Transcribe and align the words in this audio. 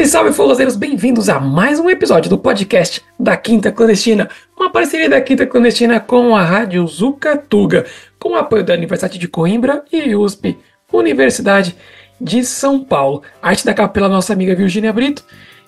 Salve, 0.00 0.06
salve, 0.08 0.32
forrozeiros! 0.32 0.76
Bem-vindos 0.76 1.28
a 1.28 1.38
mais 1.38 1.78
um 1.78 1.90
episódio 1.90 2.30
do 2.30 2.38
podcast 2.38 3.02
da 3.18 3.36
Quinta 3.36 3.70
Clandestina, 3.70 4.30
uma 4.56 4.70
parceria 4.70 5.10
da 5.10 5.20
Quinta 5.20 5.46
Clandestina 5.46 6.00
com 6.00 6.34
a 6.34 6.42
Rádio 6.42 6.86
Zucatuga, 6.86 7.84
com 8.18 8.30
o 8.30 8.36
apoio 8.36 8.64
da 8.64 8.72
Universidade 8.72 9.18
de 9.18 9.28
Coimbra 9.28 9.84
e 9.92 10.14
USP, 10.14 10.56
Universidade 10.90 11.76
de 12.18 12.42
São 12.44 12.82
Paulo. 12.82 13.22
Arte 13.42 13.64
da 13.64 13.74
capa 13.74 13.92
pela 13.92 14.08
nossa 14.08 14.32
amiga 14.32 14.54
Virginia 14.54 14.92
Brito 14.92 15.22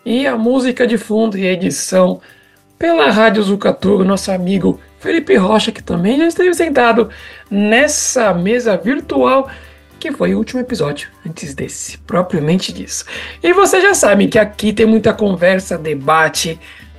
e 0.04 0.26
a 0.26 0.36
música 0.36 0.86
de 0.86 0.96
fundo 0.96 1.36
e 1.36 1.44
edição 1.44 2.20
pela 2.78 3.10
Rádio 3.10 3.42
Zucatuga, 3.42 4.02
nosso 4.02 4.32
amigo 4.32 4.80
Felipe 4.98 5.36
Rocha, 5.36 5.70
que 5.70 5.82
também 5.82 6.16
já 6.16 6.26
esteve 6.26 6.54
sentado 6.54 7.10
nessa 7.50 8.32
mesa 8.32 8.78
virtual 8.78 9.50
que 10.02 10.10
foi 10.10 10.34
o 10.34 10.38
último 10.38 10.60
episódio 10.60 11.08
antes 11.24 11.54
desse, 11.54 11.96
propriamente 11.98 12.72
disso. 12.72 13.04
E 13.40 13.52
vocês 13.52 13.80
já 13.80 13.94
sabem 13.94 14.28
que 14.28 14.36
aqui 14.36 14.72
tem 14.72 14.84
muita 14.84 15.12
conversa, 15.12 15.78
debate, 15.78 16.58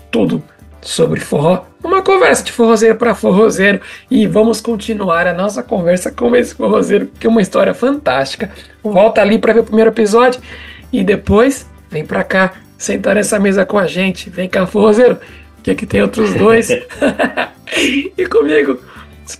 tudo 0.10 0.42
sobre 0.82 1.20
forró. 1.20 1.66
Uma 1.84 2.02
conversa 2.02 2.44
de 2.44 2.54
forrozeiro 2.54 2.96
para 2.96 3.14
forrozeiro. 3.14 3.82
E 4.10 4.26
vamos 4.26 4.62
continuar 4.62 5.28
a 5.28 5.34
nossa 5.34 5.62
conversa 5.62 6.12
com 6.12 6.34
esse 6.34 6.56
forrozeiro, 6.56 7.12
que 7.20 7.28
é 7.28 7.30
uma 7.30 7.42
história 7.42 7.74
fantástica. 7.74 8.50
Volta 8.82 9.20
ali 9.20 9.38
para 9.38 9.52
ver 9.52 9.60
o 9.60 9.66
primeiro 9.66 9.92
episódio 9.92 10.42
e 10.92 11.04
depois 11.04 11.70
vem 11.90 12.06
para 12.06 12.24
cá 12.24 12.54
sentar 12.78 13.16
nessa 13.16 13.38
mesa 13.38 13.66
com 13.66 13.78
a 13.78 13.86
gente. 13.86 14.30
Vem 14.30 14.48
cá, 14.48 14.66
forrozeiro, 14.66 15.18
que 15.62 15.72
aqui 15.72 15.86
tem 15.86 16.02
outros 16.02 16.34
dois. 16.36 16.70
e 18.18 18.26
comigo 18.28 18.80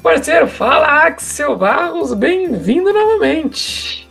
Parceiro, 0.02 0.48
fala 0.48 1.06
Axel 1.06 1.58
Barros, 1.58 2.14
bem-vindo 2.14 2.94
novamente. 2.94 4.08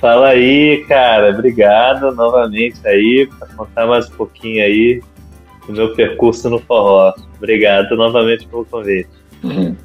Fala 0.00 0.28
aí, 0.28 0.82
cara, 0.88 1.30
obrigado 1.30 2.10
novamente 2.14 2.80
aí 2.86 3.28
para 3.38 3.48
contar 3.48 3.86
mais 3.86 4.08
um 4.08 4.12
pouquinho 4.12 4.64
aí 4.64 5.02
do 5.66 5.74
meu 5.74 5.94
percurso 5.94 6.48
no 6.48 6.58
forró. 6.58 7.12
Obrigado 7.36 7.94
novamente 7.96 8.46
pelo 8.46 8.64
convite. 8.64 9.10
Uhum. 9.42 9.76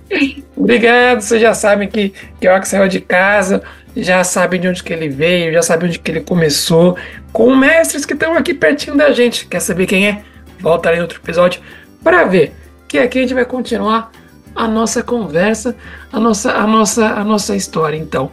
Obrigado, 0.55 1.19
vocês 1.19 1.41
já 1.41 1.53
sabem 1.53 1.89
que, 1.89 2.13
que 2.39 2.47
o 2.47 2.53
Axel 2.53 2.83
é 2.83 2.87
de 2.87 3.01
casa, 3.01 3.61
já 3.95 4.23
sabem 4.23 4.59
de 4.59 4.69
onde 4.69 4.83
que 4.83 4.93
ele 4.93 5.09
veio, 5.09 5.51
já 5.51 5.61
sabem 5.61 5.89
onde 5.89 5.99
que 5.99 6.11
ele 6.11 6.21
começou, 6.21 6.97
com 7.33 7.53
mestres 7.55 8.05
que 8.05 8.13
estão 8.13 8.35
aqui 8.37 8.53
pertinho 8.53 8.95
da 8.95 9.11
gente. 9.11 9.47
Quer 9.47 9.59
saber 9.59 9.85
quem 9.85 10.07
é? 10.07 10.23
Volta 10.59 10.89
aí 10.89 10.95
no 10.95 11.03
outro 11.03 11.19
episódio 11.21 11.61
para 12.01 12.23
ver 12.23 12.53
que 12.87 12.97
aqui 12.97 13.19
a 13.19 13.21
gente 13.21 13.33
vai 13.33 13.45
continuar 13.45 14.11
a 14.55 14.67
nossa 14.67 15.03
conversa, 15.03 15.75
a 16.11 16.19
nossa, 16.19 16.53
a 16.53 16.65
nossa, 16.65 17.07
a 17.07 17.23
nossa 17.23 17.55
história. 17.55 17.97
Então, 17.97 18.31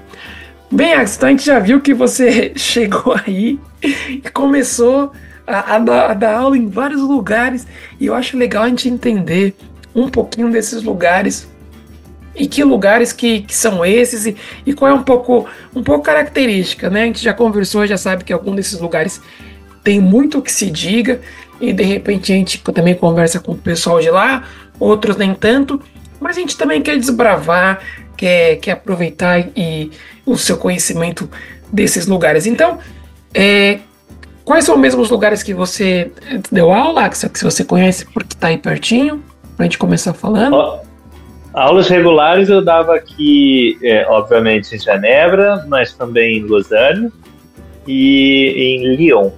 bem, 0.71 0.95
Axel, 0.95 1.29
a 1.29 1.31
gente 1.31 1.45
já 1.45 1.59
viu 1.59 1.81
que 1.81 1.93
você 1.93 2.53
chegou 2.57 3.17
aí 3.27 3.59
e 3.83 4.31
começou 4.33 5.13
a, 5.47 5.75
a, 5.75 5.79
dar, 5.79 6.11
a, 6.11 6.15
dar, 6.15 6.37
aula 6.37 6.57
em 6.57 6.69
vários 6.69 7.01
lugares 7.01 7.67
e 7.99 8.07
eu 8.07 8.15
acho 8.15 8.37
legal 8.37 8.63
a 8.63 8.69
gente 8.69 8.89
entender 8.89 9.55
um 9.95 10.09
pouquinho 10.09 10.51
desses 10.51 10.83
lugares 10.83 11.51
e 12.35 12.47
que 12.47 12.65
lugares 12.65 13.13
que, 13.13 13.41
que 13.43 13.55
são 13.55 13.85
esses 13.85 14.25
e, 14.25 14.37
e, 14.65 14.73
qual 14.73 14.91
é 14.91 14.95
um 14.95 15.03
pouco 15.03 15.47
um 15.75 15.83
pouco 15.83 16.05
característica, 16.05 16.89
né? 16.89 17.03
A 17.03 17.07
gente 17.07 17.23
já 17.23 17.35
conversou, 17.35 17.87
já 17.87 17.99
sabe 17.99 18.25
que 18.25 18.33
algum 18.33 18.55
desses 18.55 18.81
lugares 18.81 19.21
tem 19.85 20.01
muito 20.01 20.39
o 20.39 20.43
que 20.43 20.51
se 20.51 20.71
diga 20.71 21.21
e 21.61 21.73
de 21.73 21.83
repente 21.83 22.33
a 22.33 22.37
gente 22.37 22.59
também 22.63 22.95
conversa 22.95 23.39
com 23.39 23.53
o 23.53 23.59
pessoal 23.59 24.01
de 24.01 24.11
lá, 24.11 24.45
outros 24.79 25.17
nem 25.17 25.35
tanto 25.35 25.81
mas 26.23 26.37
a 26.37 26.41
gente 26.41 26.57
também 26.57 26.81
quer 26.81 26.97
desbravar, 26.97 27.81
quer, 28.17 28.57
quer 28.57 28.73
aproveitar 28.73 29.41
e 29.57 29.91
o 30.25 30.37
seu 30.37 30.57
conhecimento 30.57 31.29
desses 31.73 32.07
lugares. 32.07 32.47
Então, 32.47 32.79
é, 33.35 33.81
quais 34.45 34.65
são 34.65 34.77
mesmo 34.77 35.03
os 35.03 35.11
lugares 35.11 35.43
que 35.43 35.53
você 35.53 36.11
deu 36.51 36.73
aula, 36.73 37.09
que 37.09 37.45
você 37.45 37.65
conhece 37.65 38.07
porque 38.07 38.35
está 38.35 38.49
aí 38.49 38.59
pertinho, 38.59 39.23
para 39.57 39.65
a 39.65 39.67
gente 39.67 39.79
começar 39.79 40.13
falando? 40.13 40.81
Aulas 41.53 41.89
regulares 41.89 42.49
eu 42.49 42.65
dava 42.65 42.95
aqui, 42.95 43.79
é, 43.83 44.07
obviamente, 44.09 44.75
em 44.75 44.79
Genebra, 44.79 45.67
mas 45.69 45.93
também 45.93 46.39
em 46.39 46.47
Lausanne 46.47 47.13
e 47.87 48.55
em 48.57 48.97
Lyon. 48.97 49.31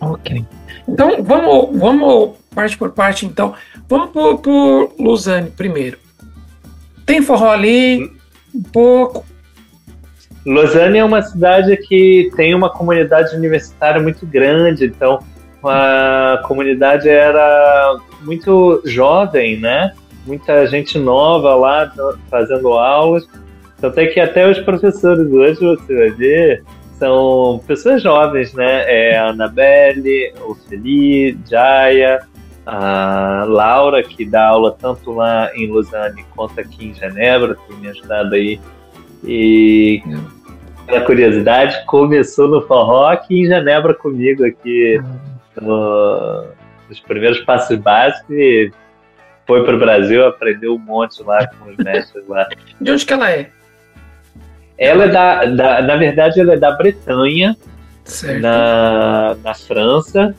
Ok. 0.00 0.44
Então, 0.88 1.22
vamos, 1.22 1.76
vamos 1.76 2.36
parte 2.54 2.78
por 2.78 2.90
parte, 2.92 3.26
então. 3.26 3.54
Vamos 3.88 4.10
por, 4.10 4.38
por 4.38 4.92
Lausanne 4.98 5.50
primeiro. 5.50 5.98
Tem 7.08 7.22
forró 7.22 7.50
ali, 7.50 8.12
um 8.54 8.62
pouco. 8.70 9.24
Lausanne 10.44 10.98
é 10.98 11.04
uma 11.04 11.22
cidade 11.22 11.74
que 11.78 12.30
tem 12.36 12.54
uma 12.54 12.68
comunidade 12.68 13.34
universitária 13.34 13.98
muito 13.98 14.26
grande, 14.26 14.84
então 14.84 15.18
a 15.64 16.42
comunidade 16.44 17.08
era 17.08 17.96
muito 18.20 18.82
jovem, 18.84 19.58
né? 19.58 19.94
Muita 20.26 20.66
gente 20.66 20.98
nova 20.98 21.54
lá 21.54 21.90
fazendo 22.30 22.74
aulas. 22.74 23.26
Tanto 23.80 23.98
é 24.00 24.06
que 24.06 24.20
até 24.20 24.46
os 24.46 24.58
professores 24.58 25.32
hoje, 25.32 25.60
você 25.60 25.96
vai 25.96 26.10
ver, 26.10 26.62
são 26.98 27.58
pessoas 27.66 28.02
jovens, 28.02 28.52
né? 28.52 28.84
É 28.86 29.16
a 29.16 29.28
Anabelle, 29.28 30.34
o 30.46 30.54
Feli, 30.54 31.38
Jaya, 31.48 32.20
a 32.70 33.46
Laura, 33.48 34.02
que 34.02 34.26
dá 34.26 34.48
aula 34.48 34.76
tanto 34.78 35.10
lá 35.14 35.50
em 35.54 35.72
Lausanne 35.72 36.22
quanto 36.36 36.60
aqui 36.60 36.88
em 36.88 36.94
Genebra, 36.94 37.56
tem 37.66 37.78
me 37.78 37.88
ajudado 37.88 38.34
aí. 38.34 38.60
E 39.24 40.02
pela 40.86 41.00
curiosidade, 41.00 41.82
começou 41.86 42.46
no 42.46 42.60
forró 42.66 43.06
aqui 43.06 43.40
em 43.40 43.46
Genebra 43.46 43.94
comigo, 43.94 44.44
aqui 44.44 45.00
no, 45.58 46.44
nos 46.90 47.00
primeiros 47.00 47.40
passos 47.40 47.78
básicos 47.78 48.36
e 48.36 48.70
foi 49.46 49.64
para 49.64 49.74
o 49.74 49.78
Brasil, 49.78 50.26
aprendeu 50.26 50.74
um 50.74 50.78
monte 50.78 51.22
lá 51.22 51.46
com 51.46 51.70
os 51.70 51.76
mestres 51.78 52.28
lá. 52.28 52.46
De 52.78 52.90
onde 52.90 53.06
que 53.06 53.12
ela 53.14 53.30
é? 53.30 53.48
Ela 54.76 55.04
é 55.04 55.08
da, 55.08 55.44
da 55.46 55.82
na 55.82 55.96
verdade, 55.96 56.38
ela 56.38 56.52
é 56.52 56.58
da 56.58 56.72
Bretanha, 56.72 57.56
na, 58.42 59.36
na 59.42 59.54
França, 59.54 60.34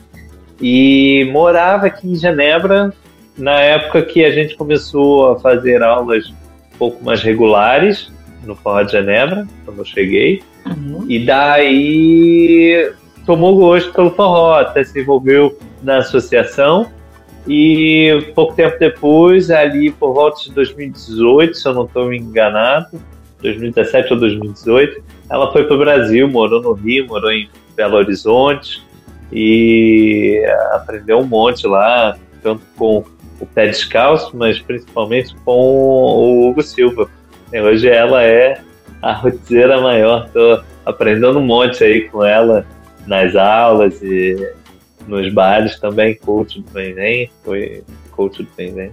e 0.60 1.28
morava 1.32 1.86
aqui 1.86 2.08
em 2.08 2.14
Genebra 2.14 2.92
na 3.36 3.58
época 3.60 4.02
que 4.02 4.24
a 4.24 4.30
gente 4.30 4.56
começou 4.56 5.32
a 5.32 5.40
fazer 5.40 5.82
aulas 5.82 6.28
um 6.28 6.78
pouco 6.78 7.04
mais 7.04 7.22
regulares 7.22 8.10
no 8.44 8.54
Forró 8.54 8.82
de 8.82 8.92
Genebra, 8.92 9.46
quando 9.64 9.78
eu 9.78 9.84
cheguei. 9.84 10.42
Uhum. 10.66 11.04
E 11.08 11.18
daí 11.24 12.92
tomou 13.24 13.56
gosto 13.56 13.92
pelo 13.92 14.10
forró, 14.10 14.54
até 14.54 14.82
se 14.84 15.00
envolveu 15.00 15.58
na 15.82 15.98
associação. 15.98 16.86
E 17.46 18.32
pouco 18.34 18.54
tempo 18.54 18.78
depois, 18.78 19.50
ali 19.50 19.90
por 19.90 20.12
volta 20.12 20.42
de 20.42 20.52
2018, 20.52 21.56
se 21.56 21.66
eu 21.66 21.74
não 21.74 21.84
estou 21.84 22.12
enganado, 22.12 23.00
2017 23.42 24.12
ou 24.12 24.20
2018, 24.20 25.02
ela 25.30 25.50
foi 25.50 25.64
para 25.64 25.74
o 25.74 25.78
Brasil, 25.78 26.28
morou 26.28 26.60
no 26.60 26.72
Rio, 26.72 27.06
morou 27.06 27.32
em 27.32 27.48
Belo 27.74 27.96
Horizonte, 27.96 28.82
e 29.32 30.42
aprendeu 30.72 31.18
um 31.18 31.26
monte 31.26 31.66
lá, 31.66 32.16
tanto 32.42 32.62
com 32.76 33.04
o 33.40 33.46
pé 33.46 33.66
descalço, 33.66 34.36
mas 34.36 34.58
principalmente 34.60 35.34
com 35.44 35.52
o 35.52 36.48
Hugo 36.48 36.62
Silva. 36.62 37.08
E 37.52 37.60
hoje 37.60 37.88
ela 37.88 38.22
é 38.22 38.60
a 39.00 39.12
roteira 39.12 39.80
maior, 39.80 40.28
tô 40.30 40.62
aprendendo 40.84 41.38
um 41.38 41.44
monte 41.44 41.82
aí 41.82 42.08
com 42.08 42.24
ela 42.24 42.66
nas 43.06 43.34
aulas 43.34 44.02
e 44.02 44.52
nos 45.06 45.32
bares 45.32 45.78
também, 45.80 46.14
coach 46.14 46.60
do 46.60 46.70
Bem 46.70 47.30
foi 47.42 47.82
coach 48.10 48.42
do 48.42 48.48
Bem 48.56 48.92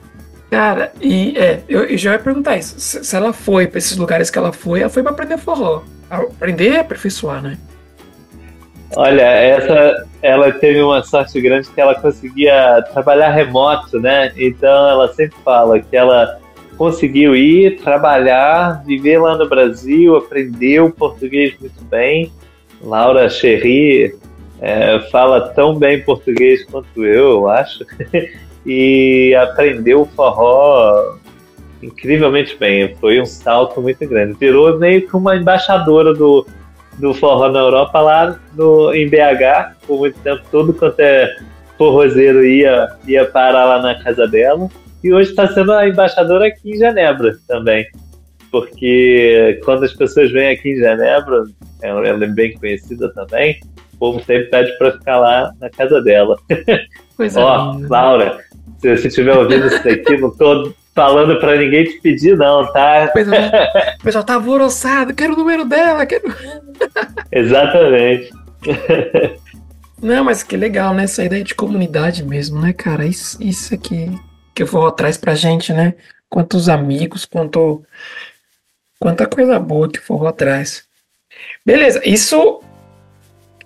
Cara, 0.50 0.94
e 1.02 1.38
é, 1.38 1.62
eu, 1.68 1.84
eu, 1.84 1.97
já 1.97 2.14
ia 2.14 2.20
perguntar 2.20 2.56
isso. 2.58 2.80
Se, 2.80 3.03
se 3.03 3.16
ela 3.16 3.34
foi 3.34 3.68
para 3.68 3.80
esses 3.80 3.97
lugares 3.97 4.30
que 4.30 4.38
ela 4.38 4.53
foi, 4.53 4.80
ela 4.80 4.90
foi 4.90 5.03
para 5.03 5.12
aprender 5.12 5.38
forró. 5.38 5.84
Aprender 6.09 6.72
e 6.72 6.78
aperfeiçoar, 6.78 7.41
né? 7.41 7.58
Olha, 8.95 9.22
essa 9.22 10.07
ela 10.22 10.51
teve 10.51 10.81
uma 10.81 11.03
sorte 11.03 11.39
grande 11.41 11.69
que 11.69 11.79
ela 11.79 11.95
conseguia 11.95 12.81
trabalhar 12.93 13.31
remoto, 13.31 13.99
né? 13.99 14.31
Então 14.37 14.89
ela 14.89 15.13
sempre 15.13 15.37
fala 15.43 15.79
que 15.79 15.95
ela 15.95 16.39
conseguiu 16.78 17.35
ir 17.35 17.78
trabalhar, 17.81 18.84
viver 18.85 19.19
lá 19.19 19.35
no 19.35 19.47
Brasil, 19.47 20.16
aprendeu 20.16 20.91
português 20.91 21.55
muito 21.59 21.84
bem. 21.85 22.31
Laura 22.81 23.29
Cherry 23.29 24.16
é, 24.61 24.99
fala 25.11 25.49
tão 25.49 25.75
bem 25.75 26.01
português 26.01 26.63
quanto 26.66 27.03
eu, 27.03 27.31
eu 27.31 27.49
acho, 27.49 27.85
e 28.66 29.35
aprendeu 29.35 30.05
forró 30.16 31.17
incrivelmente 31.81 32.55
bem. 32.57 32.95
Foi 32.95 33.19
um 33.19 33.25
salto 33.25 33.81
muito 33.81 34.07
grande. 34.07 34.37
Virou 34.39 34.78
meio 34.78 35.07
que 35.07 35.16
uma 35.16 35.35
embaixadora 35.35 36.13
do, 36.13 36.45
do 36.97 37.14
forró 37.14 37.49
na 37.49 37.59
Europa 37.59 37.99
lá 37.99 38.40
no, 38.55 38.94
em 38.94 39.08
BH, 39.08 39.78
por 39.85 39.99
muito 39.99 40.20
tempo, 40.20 40.41
todo 40.52 40.73
quanto 40.73 40.99
é 40.99 41.35
forrozeiro 41.78 42.46
ia, 42.46 42.90
ia 43.08 43.26
parar 43.26 43.66
lá 43.66 43.82
na 43.82 43.96
casa 44.03 44.28
dela. 44.28 44.67
E 45.03 45.14
hoje 45.14 45.29
está 45.29 45.47
sendo 45.47 45.72
a 45.73 45.88
embaixadora 45.88 46.47
aqui 46.47 46.72
em 46.72 46.78
Genebra 46.78 47.38
também. 47.47 47.85
Porque 48.52 49.59
quando 49.64 49.84
as 49.84 49.94
pessoas 49.94 50.32
vêm 50.32 50.49
aqui 50.49 50.72
em 50.72 50.78
Genebra, 50.78 51.44
ela 51.82 52.08
é 52.08 52.28
bem 52.28 52.58
conhecida 52.58 53.14
também, 53.14 53.59
o 53.94 53.97
povo 53.97 54.20
sempre 54.23 54.46
pede 54.46 54.78
para 54.78 54.91
ficar 54.94 55.20
lá 55.20 55.52
na 55.59 55.70
casa 55.70 56.02
dela. 56.02 56.38
Ó, 57.35 57.76
oh, 57.76 57.88
Laura, 57.90 58.40
se 58.79 58.96
você 58.96 59.09
tiver 59.09 59.35
ouvindo 59.35 59.67
isso 59.67 59.84
daqui, 59.84 60.17
não 60.17 60.29
tô 60.35 60.72
falando 60.97 61.40
para 61.40 61.55
ninguém 61.55 61.84
te 61.84 62.02
pedir, 62.02 62.35
não, 62.35 62.66
tá? 62.73 63.11
O 63.99 64.03
pessoal, 64.03 64.23
tá 64.23 64.34
alvoroçado, 64.34 65.14
quero 65.14 65.35
o 65.35 65.38
número 65.38 65.64
dela, 65.64 66.08
quero. 66.08 66.23
Exatamente. 67.32 68.32
Não, 70.02 70.23
mas 70.23 70.41
que 70.41 70.58
legal, 70.58 70.96
né? 70.96 71.03
Essa 71.03 71.23
ideia 71.23 71.44
de 71.44 71.53
comunidade 71.53 72.26
mesmo, 72.26 72.59
né, 72.59 72.73
cara? 72.73 73.05
Isso, 73.05 73.38
isso 73.40 73.76
aqui 73.76 74.09
que 74.55 74.64
eu 74.64 74.67
vou 74.67 74.88
atrás 74.88 75.17
pra 75.17 75.35
gente, 75.35 75.72
né? 75.72 75.94
Quantos 76.28 76.67
amigos, 76.67 77.26
quanto. 77.26 77.85
Quanta 78.99 79.28
coisa 79.28 79.59
boa 79.59 79.88
que 79.88 79.99
for 79.99 80.26
atrás. 80.26 80.84
Beleza, 81.64 82.02
isso. 82.03 82.59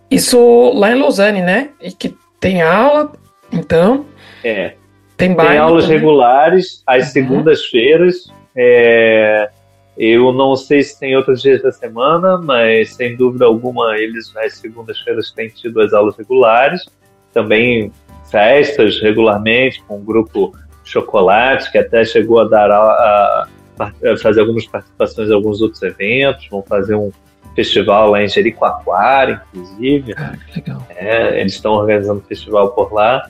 Isso 0.09 0.73
lá 0.73 0.91
em 0.91 0.99
Lausanne, 0.99 1.41
né? 1.41 1.69
E 1.79 1.93
que 1.93 2.13
tem 2.41 2.61
aula, 2.61 3.13
então. 3.53 4.05
É. 4.43 4.73
Tem, 5.21 5.35
tem 5.35 5.57
aulas 5.57 5.85
também. 5.85 5.99
regulares 5.99 6.83
às 6.87 7.05
uhum. 7.05 7.11
segundas-feiras. 7.11 8.31
É, 8.55 9.49
eu 9.97 10.33
não 10.33 10.55
sei 10.55 10.81
se 10.81 10.99
tem 10.99 11.15
outros 11.15 11.41
dias 11.41 11.61
da 11.61 11.71
semana, 11.71 12.37
mas 12.37 12.95
sem 12.95 13.15
dúvida 13.15 13.45
alguma 13.45 13.97
eles 13.97 14.33
nas 14.33 14.57
segundas-feiras 14.57 15.31
têm 15.31 15.49
tido 15.49 15.79
as 15.79 15.93
aulas 15.93 16.17
regulares. 16.17 16.85
Também 17.33 17.91
festas 18.29 18.99
regularmente 19.01 19.83
com 19.83 19.97
o 19.97 20.01
grupo 20.01 20.55
Chocolate, 20.83 21.71
que 21.71 21.77
até 21.77 22.03
chegou 22.03 22.39
a 22.39 22.45
dar 22.45 22.71
a, 22.71 23.47
a, 23.79 23.83
a 24.11 24.17
fazer 24.17 24.41
algumas 24.41 24.65
participações 24.65 25.29
em 25.29 25.33
alguns 25.33 25.61
outros 25.61 25.81
eventos. 25.83 26.47
Vão 26.49 26.63
fazer 26.63 26.95
um 26.95 27.11
festival 27.55 28.11
lá 28.11 28.23
em 28.23 28.27
Jericoacoara, 28.27 29.43
inclusive. 29.53 30.13
Ah, 30.17 30.33
que 30.47 30.59
legal. 30.59 30.87
É, 30.95 31.39
eles 31.39 31.53
estão 31.53 31.73
organizando 31.73 32.19
um 32.19 32.23
festival 32.23 32.71
por 32.71 32.91
lá. 32.91 33.29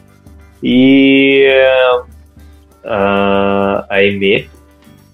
E 0.63 1.47
a, 2.85 3.85
a 3.89 4.03
EME. 4.03 4.49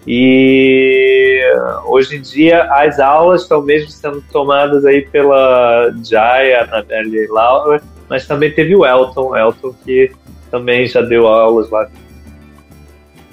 E 0.06 1.42
hoje 1.86 2.16
em 2.16 2.22
dia 2.22 2.64
as 2.72 3.00
aulas 3.00 3.42
estão 3.42 3.62
mesmo 3.62 3.90
sendo 3.90 4.24
tomadas 4.32 4.86
aí 4.86 5.06
pela 5.08 5.94
Jaya, 6.04 6.64
Anabelle 6.64 7.18
e 7.18 7.28
Laura, 7.28 7.82
mas 8.10 8.26
também 8.26 8.52
teve 8.52 8.74
o 8.74 8.86
Elton, 8.86 9.36
Elton 9.36 9.76
que 9.84 10.12
também 10.50 10.88
já 10.88 11.02
deu 11.02 11.28
aulas 11.28 11.70
lá 11.70 11.90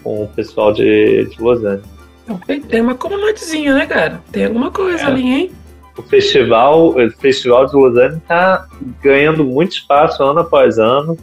com 0.02 0.24
o 0.24 0.28
pessoal 0.28 0.72
de, 0.72 1.26
de 1.26 1.42
Lausanne. 1.42 1.82
Então, 2.24 2.38
tem, 2.38 2.60
tem 2.60 2.80
uma 2.80 2.94
comunidade, 2.94 3.70
né, 3.70 3.86
cara? 3.86 4.20
Tem 4.32 4.46
alguma 4.46 4.70
coisa 4.70 5.04
é. 5.04 5.06
ali, 5.06 5.22
hein? 5.22 5.52
O 5.96 6.02
festival, 6.02 6.88
o 6.88 7.10
festival 7.12 7.66
de 7.66 7.76
Lausanne 7.76 8.16
está 8.16 8.66
ganhando 9.00 9.44
muito 9.44 9.72
espaço 9.72 10.22
ano 10.22 10.40
após 10.40 10.78
ano. 10.78 11.16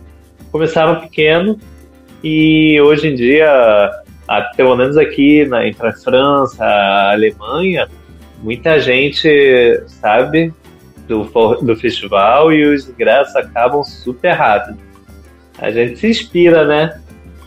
Começaram 0.52 1.02
pequeno 1.02 1.58
e 2.24 2.80
hoje 2.82 3.08
em 3.08 3.16
dia, 3.16 3.92
pelo 4.56 4.76
menos 4.76 4.98
aqui 4.98 5.46
na, 5.46 5.68
entre 5.68 5.88
a 5.88 5.94
França, 5.94 6.64
a 6.64 7.12
Alemanha, 7.12 7.88
muita 8.42 8.80
gente 8.80 9.82
sabe 9.88 10.54
do, 11.08 11.24
do 11.62 11.76
festival 11.76 12.52
e 12.52 12.66
os 12.66 12.90
ingressos 12.90 13.36
acabam 13.36 13.84
super 13.84 14.32
rápido. 14.34 14.78
A 15.58 15.72
gente 15.72 15.98
se 15.98 16.08
inspira, 16.08 16.66
né? 16.66 17.02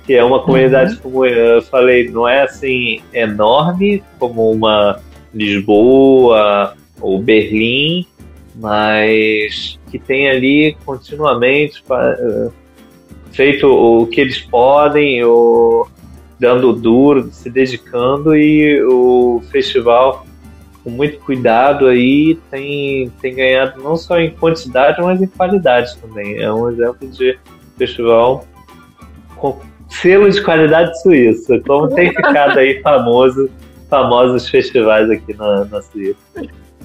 que 0.07 0.15
é 0.15 0.23
uma 0.23 0.43
comunidade, 0.43 0.95
uhum. 0.95 1.01
como 1.01 1.27
eu 1.27 1.63
falei, 1.63 2.11
não 2.11 2.29
é 2.29 2.43
assim 2.43 3.01
enorme 3.13 4.03
como 4.19 4.51
uma 4.51 5.01
Lisboa 5.33 6.77
ou 7.01 7.21
Berlim, 7.21 8.07
mas 8.55 9.79
que 9.91 9.99
tem 9.99 10.29
ali 10.29 10.77
continuamente 10.85 11.83
uh, 11.91 12.53
feito 13.35 13.67
o 13.67 14.07
que 14.07 14.21
eles 14.21 14.41
podem, 14.41 15.23
ou 15.25 15.89
dando 16.39 16.73
duro, 16.73 17.29
se 17.33 17.51
dedicando 17.51 18.37
e 18.37 18.83
o 18.85 19.43
festival 19.51 20.27
com 20.83 20.91
muito 20.91 21.19
cuidado 21.21 21.87
aí 21.87 22.39
tem, 22.51 23.11
tem 23.21 23.35
ganhado 23.35 23.83
não 23.83 23.97
só 23.97 24.19
em 24.19 24.31
quantidade, 24.31 25.01
mas 25.01 25.21
em 25.23 25.27
qualidade 25.27 25.97
também. 25.97 26.39
É 26.39 26.53
um 26.53 26.69
exemplo 26.69 27.09
de 27.09 27.39
festival 27.79 28.45
com 29.37 29.59
selo 29.89 30.31
de 30.31 30.43
qualidade 30.43 31.01
suíça, 31.01 31.59
como 31.67 31.89
tem 31.89 32.11
ficado 32.11 32.59
aí 32.59 32.83
famoso, 32.83 33.49
famosos 33.89 34.49
festivais 34.49 35.09
aqui 35.11 35.35
na, 35.35 35.65
na 35.65 35.81
Suíça. 35.83 36.19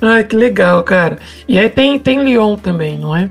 Ah, 0.02 0.24
que 0.24 0.36
legal, 0.36 0.82
cara. 0.84 1.18
E 1.48 1.60
aí 1.60 1.70
tem, 1.70 2.00
tem 2.00 2.24
Lyon 2.24 2.56
também, 2.56 2.98
não 2.98 3.14
é? 3.14 3.30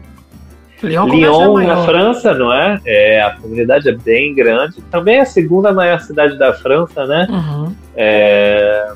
Lyon, 0.83 1.07
Lyon 1.09 1.59
na 1.67 1.85
França, 1.85 2.35
não 2.35 2.53
é? 2.53 2.81
é? 2.87 3.23
A 3.23 3.33
comunidade 3.33 3.89
é 3.89 3.93
bem 3.93 4.35
grande. 4.35 4.81
Também 4.91 5.17
é 5.17 5.21
a 5.21 5.27
segunda 5.27 5.73
maior 5.73 6.01
cidade 6.01 6.39
da 6.39 6.53
França, 6.53 7.05
né? 7.07 7.27
Uhum. 7.29 7.75
É, 7.97 8.93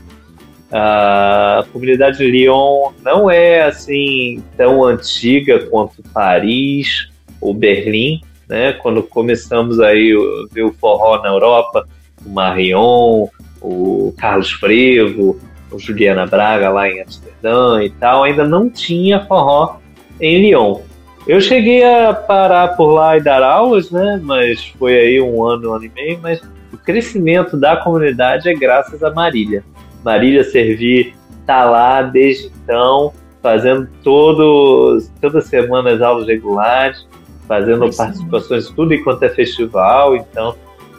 a 0.70 1.64
comunidade 1.72 2.18
de 2.18 2.30
Lyon 2.30 2.92
não 3.04 3.30
é 3.30 3.62
assim 3.64 4.42
tão 4.56 4.84
antiga 4.84 5.58
quanto 5.66 6.02
Paris 6.14 7.10
ou 7.40 7.52
Berlim, 7.52 8.22
né? 8.48 8.72
Quando 8.74 9.02
começamos 9.02 9.80
aí 9.80 10.12
a 10.12 10.54
ver 10.54 10.62
o 10.62 10.72
forró 10.72 11.20
na 11.20 11.28
Europa, 11.28 11.86
o 12.24 12.30
Marion, 12.30 13.26
o 13.60 14.14
Carlos 14.16 14.50
Frevo, 14.52 15.38
o 15.70 15.78
Juliana 15.78 16.26
Braga 16.26 16.70
lá 16.70 16.88
em 16.88 17.02
Amsterdã 17.02 17.82
e 17.82 17.90
tal, 17.90 18.24
ainda 18.24 18.46
não 18.46 18.70
tinha 18.70 19.20
forró 19.26 19.78
em 20.20 20.40
Lyon. 20.40 20.80
Eu 21.26 21.40
cheguei 21.40 21.84
a 21.84 22.12
parar 22.12 22.76
por 22.76 22.92
lá 22.92 23.16
e 23.16 23.20
dar 23.20 23.42
aulas, 23.42 23.90
né? 23.90 24.20
Mas 24.22 24.66
foi 24.78 24.98
aí 24.98 25.20
um 25.20 25.44
ano, 25.44 25.70
um 25.70 25.74
ano 25.74 25.84
e 25.84 25.88
meio, 25.88 26.18
mas 26.20 26.42
o 26.72 26.76
crescimento 26.76 27.56
da 27.56 27.76
comunidade 27.76 28.48
é 28.48 28.54
graças 28.54 29.02
a 29.02 29.10
Marília. 29.10 29.62
Marília 30.04 30.42
Servi 30.42 31.14
está 31.40 31.64
lá 31.64 32.02
desde 32.02 32.50
então, 32.64 33.12
fazendo 33.40 33.88
todos, 34.02 35.10
toda 35.20 35.40
semana 35.40 35.90
as 35.90 36.02
aulas 36.02 36.26
regulares, 36.26 37.06
fazendo 37.46 37.90
Sim. 37.92 37.98
participações 37.98 38.68
tudo 38.70 38.94
enquanto 38.94 39.22
é 39.22 39.28
festival, 39.28 40.16
então 40.16 40.56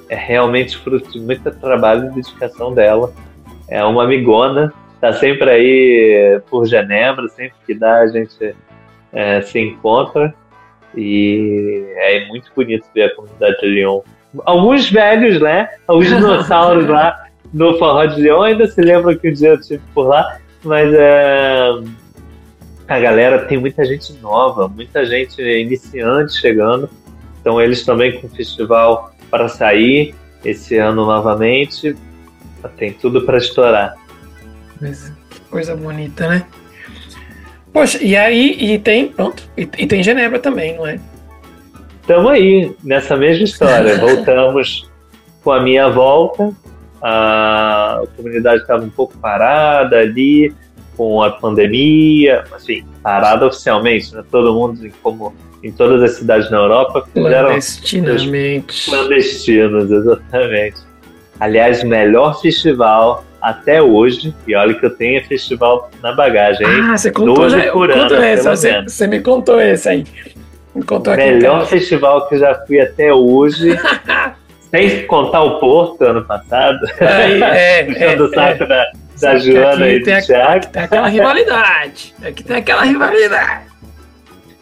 é 0.10 0.16
realmente 0.16 0.78
fruto 0.78 1.12
de 1.12 1.20
muito 1.20 1.50
trabalho 1.52 2.08
e 2.08 2.16
dedicação 2.16 2.74
dela. 2.74 3.12
É 3.68 3.84
uma 3.84 4.04
amigona, 4.04 4.74
está 4.96 5.14
sempre 5.14 5.50
aí 5.50 6.42
por 6.50 6.66
Genebra, 6.66 7.28
sempre 7.30 7.56
que 7.66 7.74
dá 7.74 8.00
a 8.00 8.08
gente 8.08 8.56
é, 9.14 9.42
se 9.42 9.60
encontra 9.60 10.34
e 10.96 11.86
é 11.96 12.28
muito 12.28 12.52
bonito 12.56 12.86
ver 12.94 13.04
a 13.04 13.16
comunidade 13.16 13.60
de 13.62 13.68
Lyon. 13.68 14.02
Alguns 14.46 14.90
velhos, 14.90 15.40
né? 15.40 15.70
Alguns 15.88 16.08
dinossauros 16.08 16.88
lá 16.88 17.28
no 17.54 17.78
Forró 17.78 18.06
de 18.06 18.22
Lyon 18.22 18.42
ainda 18.42 18.68
se 18.68 18.82
lembram 18.82 19.16
que 19.16 19.30
um 19.30 19.34
dia 19.34 19.50
eu 19.50 19.56
estive 19.56 19.84
por 19.94 20.08
lá, 20.08 20.38
mas 20.64 20.92
é, 20.94 21.70
a 22.88 23.00
galera 23.00 23.46
tem 23.46 23.58
muita 23.58 23.86
gente 23.86 24.14
nova, 24.22 24.68
muita 24.68 25.06
gente 25.06 25.42
iniciante 25.42 26.34
chegando. 26.34 26.90
Então 27.40 27.62
eles 27.62 27.86
também 27.86 28.20
com 28.20 28.28
o 28.28 28.30
festival 28.30 29.14
para 29.30 29.48
sair 29.48 30.16
esse 30.44 30.78
ano 30.78 31.06
novamente, 31.06 31.96
tem 32.78 32.94
tudo 32.94 33.26
para 33.26 33.38
estourar. 33.38 33.96
Coisa 35.50 35.76
bonita, 35.76 36.28
né? 36.28 36.46
Poxa, 37.74 37.98
e 38.02 38.16
aí, 38.16 38.56
e 38.60 38.78
tem, 38.78 39.08
pronto, 39.08 39.44
e, 39.58 39.64
e 39.64 39.88
tem 39.88 40.04
Genebra 40.04 40.38
também, 40.38 40.78
não 40.78 40.86
é? 40.86 41.00
Estamos 42.02 42.32
aí, 42.32 42.72
nessa 42.84 43.18
mesma 43.18 43.44
história. 43.44 43.98
Voltamos 44.00 44.88
com 45.44 45.52
a 45.52 45.60
minha 45.60 45.90
volta, 45.90 46.54
a 47.02 48.04
comunidade 48.16 48.62
estava 48.62 48.84
um 48.84 48.90
pouco 48.90 49.18
parada 49.18 49.98
ali, 49.98 50.54
com 50.96 51.24
a 51.24 51.32
pandemia, 51.32 52.44
assim, 52.54 52.86
parada 53.02 53.48
oficialmente, 53.48 54.14
né? 54.14 54.24
Todo 54.30 54.54
mundo, 54.54 54.88
como 55.02 55.34
em 55.64 55.72
todas 55.72 56.04
as 56.04 56.18
cidades 56.18 56.52
na 56.52 56.58
Europa, 56.58 57.08
fizeram. 57.12 57.48
Clandestinamente. 57.48 58.86
Clandestinos, 58.86 59.90
exatamente. 59.90 60.93
Aliás, 61.44 61.84
melhor 61.84 62.40
festival 62.40 63.26
até 63.42 63.82
hoje, 63.82 64.34
e 64.48 64.56
olha 64.56 64.74
que 64.74 64.86
eu 64.86 64.96
tenho 64.96 65.22
festival 65.26 65.92
na 66.02 66.14
bagagem, 66.14 66.66
hein? 66.66 66.82
Ah, 66.84 66.98
você 66.98 67.12
contou, 67.12 67.50
já, 67.50 67.70
por 67.70 67.92
ano, 67.92 68.24
esse, 68.24 68.48
você, 68.48 68.82
você, 68.82 69.08
me 69.08 69.20
contou 69.20 69.60
esse 69.60 69.90
aí. 69.90 70.06
Me 70.74 70.82
contou 70.84 71.14
Melhor 71.18 71.68
festival 71.68 72.30
que 72.30 72.36
eu 72.36 72.40
já 72.40 72.56
fui 72.66 72.80
até 72.80 73.14
hoje, 73.14 73.78
sem 74.72 75.06
contar 75.06 75.44
o 75.44 75.60
Porto 75.60 76.02
ano 76.06 76.24
passado. 76.24 76.80
É, 77.02 77.84
puxando 77.84 78.00
é, 78.24 78.24
o 78.24 78.34
saco 78.34 78.64
é. 78.64 78.68
da, 78.68 78.92
da 79.20 79.38
Joana 79.38 79.90
e 79.90 80.00
do 80.00 80.06
Thiago. 80.06 80.68
Tem 80.68 80.84
aquela 80.84 81.08
rivalidade. 81.10 82.16
Aqui 82.26 82.42
tem 82.42 82.56
aquela 82.56 82.84
rivalidade. 82.84 83.66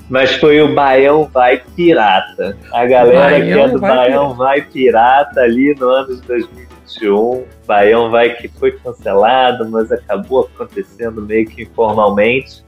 Mas 0.09 0.33
foi 0.33 0.59
o 0.61 0.73
Baião 0.73 1.29
Vai 1.31 1.61
Pirata. 1.75 2.57
A 2.73 2.85
galera 2.87 3.29
Baião 3.29 3.45
que 3.45 3.53
é 3.53 3.67
do 3.67 3.79
vai 3.79 3.95
Baião 3.95 4.23
pirata. 4.23 4.43
Vai 4.43 4.61
Pirata 4.61 5.41
ali 5.41 5.75
no 5.79 5.87
ano 5.87 6.19
de 6.19 6.70
2021. 6.99 7.45
Baião 7.65 8.09
Vai 8.09 8.35
que 8.35 8.47
foi 8.47 8.71
cancelado, 8.71 9.69
mas 9.69 9.91
acabou 9.91 10.49
acontecendo 10.53 11.21
meio 11.21 11.45
que 11.47 11.63
informalmente. 11.63 12.63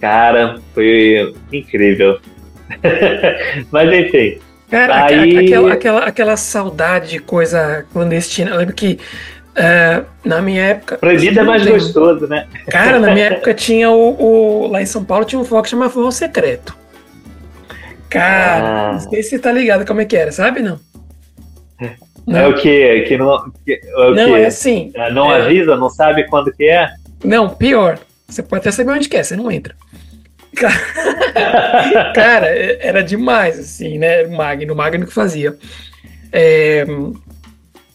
Cara, 0.00 0.60
foi 0.74 1.34
incrível. 1.52 2.20
Mas 3.70 3.92
enfim. 3.92 4.38
Cara, 4.70 5.06
aí... 5.06 5.46
aquela, 5.46 5.72
aquela, 5.72 6.04
aquela 6.04 6.36
saudade 6.36 7.10
de 7.10 7.18
coisa 7.18 7.86
clandestina. 7.92 8.50
Eu 8.50 8.56
lembro 8.58 8.74
que 8.74 8.98
uh, 9.56 10.04
na 10.24 10.42
minha 10.42 10.62
época. 10.62 10.98
Proibido 10.98 11.40
é 11.40 11.42
mais 11.42 11.66
gostoso, 11.66 12.26
né? 12.26 12.46
Cara, 12.68 12.98
na 12.98 13.12
minha 13.12 13.26
época 13.32 13.54
tinha 13.54 13.90
o, 13.90 14.20
o, 14.20 14.66
Lá 14.66 14.82
em 14.82 14.86
São 14.86 15.04
Paulo 15.04 15.24
tinha 15.24 15.40
um 15.40 15.44
foco 15.44 15.62
que 15.62 15.70
chamava 15.70 15.90
Forró 15.90 16.10
Secreto. 16.10 16.76
Cara, 18.10 18.88
ah. 18.88 18.92
não 18.92 19.00
sei 19.00 19.22
se 19.22 19.30
você 19.30 19.38
tá 19.38 19.52
ligado 19.52 19.86
como 19.86 20.00
é 20.00 20.04
que 20.04 20.16
era, 20.16 20.32
sabe? 20.32 20.60
Não. 20.60 20.78
Não. 22.26 22.40
É 22.40 22.48
o 22.48 22.54
que? 22.54 23.02
que 23.02 23.16
não, 23.16 23.52
que, 23.64 23.72
é 23.72 24.10
não, 24.10 24.36
é 24.36 24.46
assim. 24.46 24.90
É, 24.94 25.10
não 25.12 25.32
é... 25.32 25.42
avisa, 25.42 25.76
não 25.76 25.88
sabe 25.88 26.26
quando 26.26 26.52
que 26.52 26.68
é? 26.68 26.90
Não, 27.24 27.48
pior. 27.48 27.98
Você 28.26 28.42
pode 28.42 28.60
até 28.60 28.72
saber 28.72 28.90
onde 28.90 29.08
que 29.08 29.16
é, 29.16 29.22
você 29.22 29.36
não 29.36 29.50
entra. 29.50 29.76
Cara, 32.14 32.46
era 32.80 33.02
demais, 33.04 33.58
assim, 33.58 33.98
né? 33.98 34.24
Magno, 34.24 34.74
Magno 34.74 35.06
que 35.06 35.12
fazia. 35.12 35.56
É, 36.32 36.84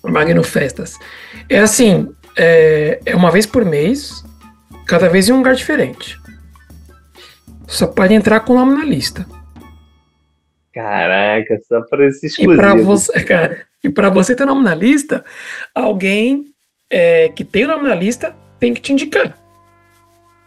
Magno 0.03 0.43
Festas. 0.43 0.97
É 1.49 1.59
assim, 1.59 2.09
é, 2.37 2.99
é 3.05 3.15
uma 3.15 3.31
vez 3.31 3.45
por 3.45 3.65
mês, 3.65 4.23
cada 4.87 5.09
vez 5.09 5.27
em 5.27 5.33
um 5.33 5.37
lugar 5.37 5.55
diferente. 5.55 6.17
Só 7.67 7.87
pode 7.87 8.13
entrar 8.13 8.41
com 8.41 8.53
o 8.53 8.55
nome 8.55 8.77
na 8.77 8.85
lista. 8.85 9.25
Caraca, 10.73 11.59
só 11.67 11.81
para 11.81 12.07
esse 12.07 12.27
exclusivo. 12.27 12.53
E 12.53 12.57
para 12.57 12.75
você, 12.75 13.11
cara, 13.23 13.65
e 13.83 13.89
para 13.89 14.09
você 14.09 14.35
ter 14.35 14.45
nome 14.45 14.63
na 14.63 14.75
lista, 14.75 15.23
alguém 15.73 16.45
é, 16.89 17.29
que 17.29 17.43
tem 17.43 17.65
o 17.65 17.67
nome 17.67 17.87
na 17.87 17.95
lista 17.95 18.35
tem 18.59 18.73
que 18.73 18.81
te 18.81 18.93
indicar. 18.93 19.35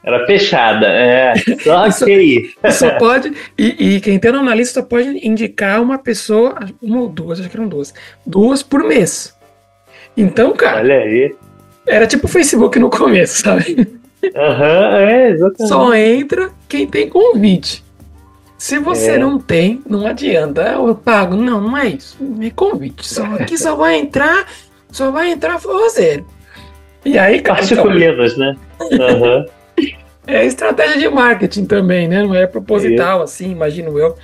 Era 0.04 0.26
fechada, 0.26 0.86
é. 0.86 1.34
Só 1.64 2.04
que 2.04 2.54
Só 2.70 2.90
pode. 2.98 3.32
E, 3.58 3.96
e, 3.96 4.00
quem 4.00 4.18
tem 4.18 4.30
nome 4.30 4.44
na 4.44 4.54
lista 4.54 4.80
só 4.80 4.86
pode 4.86 5.26
indicar 5.26 5.80
uma 5.80 5.98
pessoa, 5.98 6.58
uma 6.82 7.00
ou 7.00 7.08
duas, 7.08 7.40
acho 7.40 7.48
que 7.48 7.56
eram 7.56 7.68
duas. 7.68 7.94
Duas 8.26 8.62
por 8.62 8.84
mês. 8.84 9.34
Então, 10.14 10.52
cara. 10.52 10.80
Olha 10.80 10.98
aí. 10.98 11.34
Era 11.86 12.06
tipo 12.06 12.26
o 12.26 12.30
Facebook 12.30 12.78
no 12.78 12.90
começo, 12.90 13.42
sabe? 13.42 13.98
Aham, 14.34 14.90
uhum, 14.90 14.96
é, 14.96 15.30
exatamente. 15.30 15.68
Só 15.68 15.94
entra 15.94 16.50
quem 16.68 16.86
tem 16.86 17.08
convite. 17.08 17.83
Se 18.64 18.78
você 18.78 19.10
é. 19.10 19.18
não 19.18 19.38
tem, 19.38 19.82
não 19.86 20.06
adianta. 20.06 20.62
Eu 20.62 20.94
pago. 20.94 21.36
Não, 21.36 21.60
não 21.60 21.76
é 21.76 21.88
isso. 21.88 22.16
É 22.40 22.48
convite. 22.48 23.06
Só, 23.06 23.22
aqui 23.38 23.58
só 23.58 23.76
vai 23.76 23.96
entrar, 23.96 24.46
só 24.90 25.10
vai 25.10 25.32
entrar 25.32 25.60
forrozeiro. 25.60 26.26
E 27.04 27.18
aí, 27.18 27.42
cara. 27.42 27.62
Então, 27.62 27.84
né? 28.38 28.56
Uhum. 28.80 29.46
É 30.26 30.46
estratégia 30.46 30.98
de 30.98 31.10
marketing 31.10 31.66
também, 31.66 32.08
né? 32.08 32.22
Não 32.22 32.34
é 32.34 32.46
proposital, 32.46 33.20
é. 33.20 33.24
assim, 33.24 33.50
imagino 33.50 33.98
eu. 33.98 34.16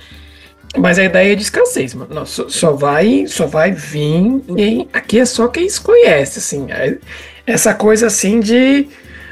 Mas 0.75 0.97
a 0.97 1.03
ideia 1.03 1.33
é 1.33 1.35
de 1.35 1.43
escassez, 1.43 1.93
mano. 1.93 2.11
Não, 2.11 2.25
só, 2.25 2.49
só, 2.49 2.71
vai, 2.71 3.27
só 3.27 3.45
vai 3.45 3.71
vir 3.71 4.41
quem. 4.55 4.89
Aqui 4.91 5.19
é 5.19 5.25
só 5.25 5.49
quem 5.49 5.69
se 5.69 5.79
conhece, 5.79 6.39
assim. 6.39 6.65
É, 6.71 6.97
essa 7.45 7.75
coisa 7.75 8.07
assim 8.07 8.39
de. 8.39 8.87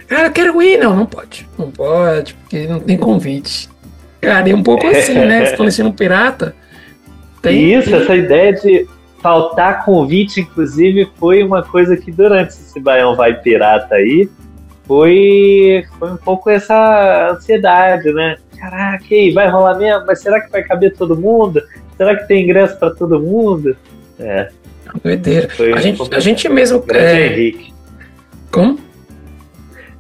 Cara, 0.08 0.28
eu 0.28 0.32
quero 0.32 0.62
ir. 0.62 0.78
Não, 0.78 0.96
não 0.96 1.08
pode. 1.08 1.50
Não 1.58 1.72
pode, 1.72 2.36
porque 2.36 2.68
não 2.68 2.80
tem 2.80 2.96
convite. 2.96 3.68
Cara, 4.22 4.50
é 4.50 4.56
um 4.56 4.64
pouco 4.64 4.86
assim, 4.88 5.14
né? 5.14 5.46
Se 5.56 5.56
for 5.56 5.86
um 5.86 5.92
pirata. 5.92 6.56
Tem, 7.42 7.74
Isso, 7.74 7.90
tem... 7.90 8.02
essa 8.02 8.16
ideia 8.16 8.54
de 8.54 8.88
faltar 9.22 9.86
convite, 9.86 10.42
inclusive, 10.42 11.10
foi 11.18 11.44
uma 11.44 11.64
coisa 11.64 11.96
que 11.96 12.12
durante 12.12 12.50
esse 12.50 12.80
Baião 12.80 13.16
Vai 13.16 13.34
Pirata 13.34 13.96
aí, 13.96 14.30
foi, 14.86 15.86
foi 15.98 16.12
um 16.12 16.18
pouco 16.18 16.50
essa 16.50 17.32
ansiedade, 17.32 18.12
né? 18.12 18.38
Caraca, 18.58 19.06
vai 19.34 19.50
rolar 19.50 19.78
mesmo? 19.78 20.06
Mas 20.06 20.22
será 20.22 20.42
que 20.42 20.52
vai 20.52 20.64
caber 20.64 20.96
todo 20.96 21.16
mundo? 21.16 21.62
Será 21.96 22.16
que 22.16 22.28
tem 22.28 22.44
ingresso 22.44 22.78
para 22.78 22.92
todo 22.92 23.20
mundo? 23.20 23.76
É. 24.20 24.50
Doideira. 25.04 25.50
Foi 25.50 25.74
a, 25.74 25.78
gente, 25.78 26.16
a 26.16 26.20
gente 26.20 26.50
mesmo. 26.50 26.84
É... 26.90 27.28
Henrique. 27.28 27.74
Como? 28.52 28.80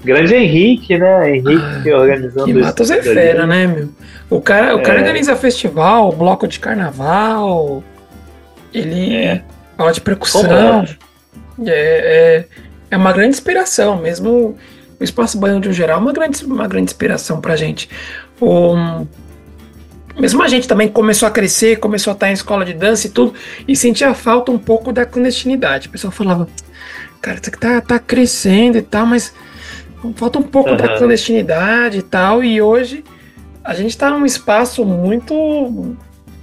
Grande 0.03 0.33
Henrique, 0.33 0.97
né? 0.97 1.35
Henrique 1.35 1.91
ah, 1.91 1.97
organizando 1.97 2.45
que 2.45 2.53
Matos 2.53 2.89
é 2.89 3.01
fera, 3.01 3.45
né, 3.45 3.67
meu? 3.67 3.89
O 4.29 4.39
cara, 4.39 4.75
o 4.75 4.81
cara 4.81 4.99
é. 4.99 5.01
organiza 5.01 5.35
festival, 5.35 6.11
bloco 6.11 6.47
de 6.47 6.59
carnaval. 6.59 7.83
Ele. 8.73 9.15
É. 9.15 9.41
Aula 9.77 9.91
de 9.91 10.01
percussão. 10.01 10.85
É, 11.65 11.67
é, 11.67 12.45
é 12.91 12.97
uma 12.97 13.11
grande 13.11 13.29
inspiração, 13.29 13.97
mesmo 13.97 14.57
o 14.99 15.03
Espaço 15.03 15.37
Baiano 15.37 15.61
de 15.61 15.69
um 15.69 15.73
geral 15.73 15.99
é 15.99 16.01
uma 16.01 16.11
grande, 16.11 16.45
uma 16.45 16.67
grande 16.67 16.85
inspiração 16.85 17.39
pra 17.39 17.55
gente. 17.55 17.89
O, 18.39 18.75
mesmo 20.19 20.43
a 20.43 20.47
gente 20.47 20.67
também 20.67 20.89
começou 20.89 21.27
a 21.27 21.31
crescer, 21.31 21.79
começou 21.79 22.11
a 22.11 22.13
estar 22.13 22.29
em 22.29 22.33
escola 22.33 22.65
de 22.65 22.73
dança 22.73 23.07
e 23.07 23.09
tudo, 23.09 23.33
e 23.67 23.75
sentia 23.75 24.13
falta 24.13 24.51
um 24.51 24.57
pouco 24.57 24.91
da 24.91 25.05
clandestinidade. 25.05 25.87
O 25.87 25.91
pessoal 25.91 26.11
falava, 26.11 26.47
cara, 27.21 27.39
isso 27.39 27.49
aqui 27.49 27.59
tá, 27.59 27.79
tá 27.79 27.99
crescendo 27.99 28.77
e 28.77 28.81
tal, 28.81 29.05
mas 29.05 29.33
falta 30.15 30.39
um 30.39 30.43
pouco 30.43 30.69
uhum. 30.69 30.77
da 30.77 30.97
clandestinidade 30.97 31.99
e 31.99 32.01
tal, 32.01 32.43
e 32.43 32.61
hoje 32.61 33.03
a 33.63 33.73
gente 33.73 33.97
tá 33.97 34.09
num 34.09 34.25
espaço 34.25 34.85
muito 34.85 35.95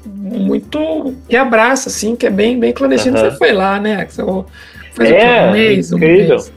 muito 0.05 1.15
que 1.29 1.37
abraça, 1.37 1.89
assim, 1.89 2.15
que 2.15 2.27
é 2.27 2.31
bem, 2.31 2.59
bem 2.59 2.73
clandestino. 2.73 3.19
Uhum. 3.19 3.31
Você 3.31 3.39
foi 3.39 3.53
lá, 3.53 3.81
né, 3.81 4.03
Axel? 4.03 4.47
Faz 4.93 5.11
é, 5.11 5.43
um 5.43 5.53
mês, 5.53 5.93
um 5.93 5.97
incrível. 5.97 6.37
mês. 6.37 6.53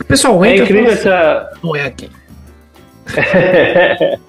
O 0.00 0.04
pessoal 0.04 0.44
entra. 0.44 0.60
É 0.60 0.64
incrível 0.64 0.92
essa. 0.92 1.50
Não 1.62 1.76
é 1.76 1.84
aqui. 1.84 2.10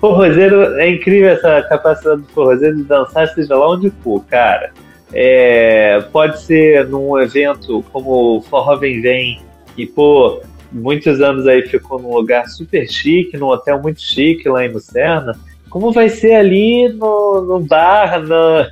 forrozeiro, 0.00 0.78
é 0.78 0.90
incrível 0.90 1.30
essa 1.30 1.62
capacidade 1.62 2.22
do 2.22 2.28
forrozeiro 2.28 2.76
de 2.76 2.82
dançar, 2.84 3.28
seja 3.28 3.56
lá 3.56 3.70
onde 3.70 3.90
for, 4.02 4.24
cara. 4.26 4.70
É, 5.12 6.00
pode 6.12 6.42
ser 6.42 6.86
num 6.86 7.18
evento 7.18 7.84
como 7.92 8.36
o 8.36 8.42
Forró 8.42 8.76
Vem 8.76 9.00
Vem, 9.00 9.40
e 9.76 9.86
pô, 9.86 10.40
muitos 10.72 11.20
anos 11.20 11.46
aí 11.46 11.62
ficou 11.62 12.00
num 12.00 12.14
lugar 12.14 12.46
super 12.48 12.88
chique, 12.88 13.36
num 13.36 13.46
hotel 13.46 13.80
muito 13.80 14.00
chique 14.00 14.48
lá 14.48 14.64
em 14.64 14.72
Lucerna. 14.72 15.38
Como 15.70 15.92
vai 15.92 16.08
ser 16.08 16.34
ali 16.34 16.88
no, 16.88 17.42
no 17.42 17.60
bar, 17.60 18.20
no, 18.20 18.62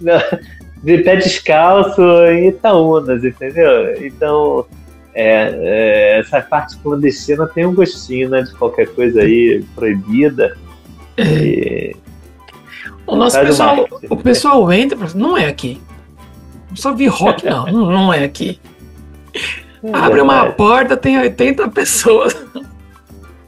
no, 0.00 0.12
de 0.82 0.98
pé 0.98 1.16
descalço 1.16 2.02
em 2.32 2.48
Itaúnas, 2.48 3.24
entendeu? 3.24 4.04
Então, 4.04 4.66
é, 5.14 5.50
é, 5.52 6.18
essa 6.20 6.40
parte 6.40 6.76
clandestina 6.78 7.46
tem 7.46 7.66
um 7.66 7.74
gostinho 7.74 8.28
né, 8.30 8.42
de 8.42 8.54
qualquer 8.54 8.88
coisa 8.88 9.20
aí 9.20 9.64
proibida. 9.74 10.56
E... 11.18 11.94
O 13.06 13.16
nosso 13.16 13.40
pessoal, 13.40 13.88
o 14.08 14.16
pessoal 14.16 14.72
entra 14.72 14.96
e 14.96 15.16
não 15.16 15.36
é 15.36 15.46
aqui. 15.46 15.80
Só 16.74 16.94
vi 16.94 17.08
rock, 17.08 17.44
não, 17.44 17.66
não 17.66 18.14
é 18.14 18.22
aqui. 18.22 18.60
É 19.82 19.90
Abre 19.92 20.20
uma 20.20 20.46
porta, 20.52 20.96
tem 20.96 21.18
80 21.18 21.68
pessoas. 21.68 22.36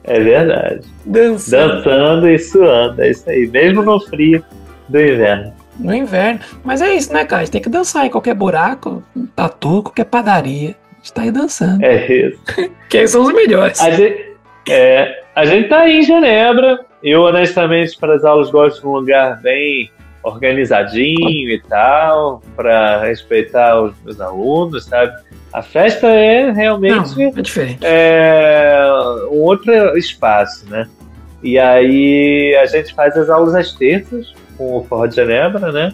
É 0.04 0.18
verdade. 0.18 0.80
Dançando. 1.04 1.76
Dançando 1.76 2.28
e 2.28 2.38
suando, 2.38 3.02
é 3.02 3.10
isso 3.10 3.28
aí. 3.28 3.46
Mesmo 3.46 3.82
no 3.82 4.00
frio 4.00 4.44
do 4.88 5.00
inverno. 5.00 5.52
No 5.78 5.94
inverno. 5.94 6.40
Mas 6.64 6.82
é 6.82 6.94
isso, 6.94 7.12
né, 7.12 7.24
cara? 7.24 7.42
A 7.42 7.44
gente 7.44 7.52
tem 7.52 7.62
que 7.62 7.68
dançar 7.68 8.06
em 8.06 8.10
qualquer 8.10 8.34
buraco, 8.34 9.02
tatu, 9.34 9.82
qualquer 9.82 10.04
padaria 10.04 10.74
está 11.02 11.22
aí 11.22 11.30
dançando. 11.30 11.84
É 11.84 12.06
isso. 12.06 12.38
Quem 12.88 13.06
são 13.06 13.22
os 13.22 13.32
melhores? 13.32 13.80
A 13.80 13.90
gente, 13.90 14.36
é, 14.68 15.22
a 15.34 15.44
gente 15.44 15.68
tá 15.68 15.80
aí 15.80 15.98
em 15.98 16.02
Genebra. 16.02 16.84
Eu, 17.02 17.22
honestamente, 17.22 17.98
para 17.98 18.14
as 18.14 18.24
aulas 18.24 18.50
gosto 18.50 18.80
de 18.80 18.86
um 18.86 18.92
lugar 18.92 19.40
bem 19.40 19.90
organizadinho 20.22 21.50
e 21.50 21.60
tal, 21.68 22.40
para 22.54 23.00
respeitar 23.00 23.80
os 23.82 23.92
meus 24.04 24.20
alunos, 24.20 24.84
sabe? 24.84 25.12
A 25.52 25.62
festa 25.62 26.08
é 26.08 26.50
realmente 26.50 27.16
Não, 27.16 27.28
é 27.28 27.42
diferente. 27.42 27.80
É 27.82 28.80
um 29.30 29.38
outro 29.38 29.72
espaço, 29.98 30.68
né? 30.68 30.88
E 31.42 31.58
aí 31.58 32.56
a 32.56 32.66
gente 32.66 32.94
faz 32.94 33.16
as 33.16 33.28
aulas 33.28 33.54
às 33.54 33.72
terças 33.72 34.32
com 34.56 34.78
o 34.78 34.84
Forró 34.84 35.06
de 35.06 35.16
Genebra, 35.16 35.72
né? 35.72 35.92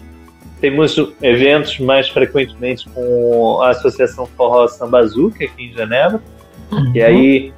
Temos 0.61 0.95
eventos 1.21 1.79
mais 1.79 2.09
frequentemente 2.09 2.87
com 2.89 3.61
a 3.61 3.69
Associação 3.69 4.25
Forró 4.25 4.67
Sambazuca 4.67 5.43
aqui 5.43 5.65
em 5.65 5.73
Genebra, 5.73 6.21
uhum. 6.71 6.91
e 6.93 7.01
aí 7.01 7.53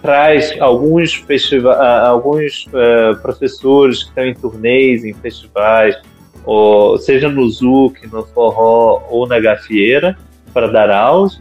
traz 0.00 0.54
alguns, 0.60 1.14
festiva 1.14 1.74
alguns 1.74 2.66
uh, 2.68 3.20
professores 3.20 4.04
que 4.04 4.10
estão 4.10 4.24
em 4.24 4.34
turnês, 4.34 5.04
em 5.04 5.12
festivais, 5.14 5.96
ou, 6.44 6.96
seja 6.98 7.28
no 7.28 7.48
Zuc, 7.50 8.06
no 8.06 8.24
Forró 8.26 9.02
ou 9.10 9.26
na 9.26 9.40
Gafieira, 9.40 10.16
para 10.58 10.66
dar 10.66 10.90
aulas. 10.90 11.40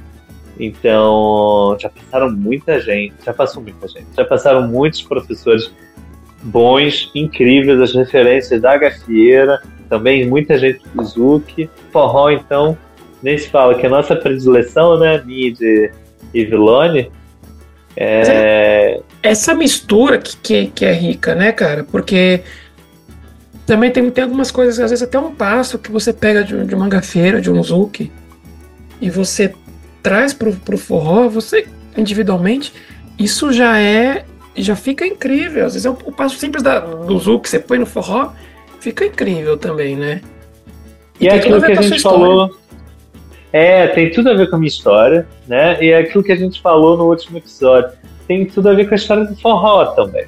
Então, 0.60 1.76
já 1.80 1.90
passaram 1.90 2.32
muita 2.32 2.80
gente, 2.80 3.16
já 3.26 3.34
passou 3.34 3.64
muita 3.64 3.88
gente, 3.88 4.06
já 4.16 4.24
passaram 4.24 4.68
muitos 4.68 5.02
professores 5.02 5.72
bons, 6.44 7.12
incríveis, 7.16 7.80
as 7.82 7.94
referências 7.96 8.62
da 8.62 8.78
Gafieira, 8.78 9.60
também 9.90 10.28
muita 10.28 10.58
gente 10.58 10.82
do 10.94 11.04
Zuki. 11.04 11.68
Forró, 11.92 12.30
então, 12.30 12.78
nem 13.22 13.38
se 13.38 13.50
fala 13.50 13.74
que 13.76 13.88
a 13.88 13.90
nossa 13.90 14.16
predileção, 14.16 15.00
né, 15.00 15.22
minha 15.26 15.52
de 15.52 15.92
Ivilone, 16.34 17.12
é, 17.96 18.22
é, 18.28 19.00
essa 19.24 19.56
mistura 19.56 20.20
que, 20.20 20.38
que, 20.38 20.68
que, 20.68 20.86
é 20.86 20.94
rica, 20.94 21.34
né, 21.34 21.52
cara? 21.52 21.84
Porque 21.84 22.42
também 23.66 23.90
tem, 23.90 24.08
tem 24.12 24.24
algumas 24.24 24.52
coisas, 24.52 24.80
às 24.80 24.92
vezes 24.92 25.04
até 25.04 25.18
um 25.18 25.34
passo 25.34 25.80
que 25.80 25.92
você 25.92 26.14
pega 26.14 26.44
de, 26.44 26.66
de 26.66 26.76
uma 26.76 26.88
gafeira, 26.88 27.42
de 27.42 27.50
um 27.52 27.62
zouk, 27.64 28.12
e 29.02 29.10
você 29.10 29.54
traz 30.02 30.34
pro, 30.34 30.54
pro 30.54 30.78
forró, 30.78 31.28
você 31.28 31.68
individualmente, 31.98 32.74
isso 33.18 33.52
já 33.52 33.80
é. 33.80 34.26
Já 34.56 34.76
fica 34.76 35.06
incrível. 35.06 35.66
Às 35.66 35.74
vezes 35.74 35.86
é 35.86 35.90
o, 35.90 35.98
o 36.06 36.12
passo 36.12 36.36
simples 36.38 36.64
da, 36.64 36.80
do 36.80 37.18
zouk 37.20 37.44
que 37.44 37.50
você 37.50 37.60
põe 37.60 37.78
no 37.78 37.86
forró, 37.86 38.32
fica 38.80 39.06
incrível 39.06 39.56
também, 39.56 39.96
né? 39.96 40.22
E, 41.20 41.26
e 41.26 41.28
é 41.28 41.36
aquilo 41.36 41.62
que 41.62 41.72
a 41.72 41.82
gente 41.82 42.02
falou. 42.02 42.58
É, 43.54 43.88
tem 43.88 44.12
tudo 44.12 44.30
a 44.30 44.34
ver 44.34 44.50
com 44.50 44.56
a 44.56 44.60
minha 44.60 44.68
história, 44.68 45.28
né? 45.48 45.78
E 45.84 45.90
é 45.90 46.00
aquilo 46.00 46.24
que 46.24 46.32
a 46.32 46.36
gente 46.36 46.60
falou 46.60 46.98
no 46.98 47.06
último 47.06 47.38
episódio. 47.38 47.92
Tem 48.28 48.46
tudo 48.46 48.70
a 48.70 48.74
ver 48.74 48.88
com 48.88 48.96
a 48.96 48.98
história 48.98 49.26
do 49.26 49.36
forró 49.36 49.86
também. 49.88 50.26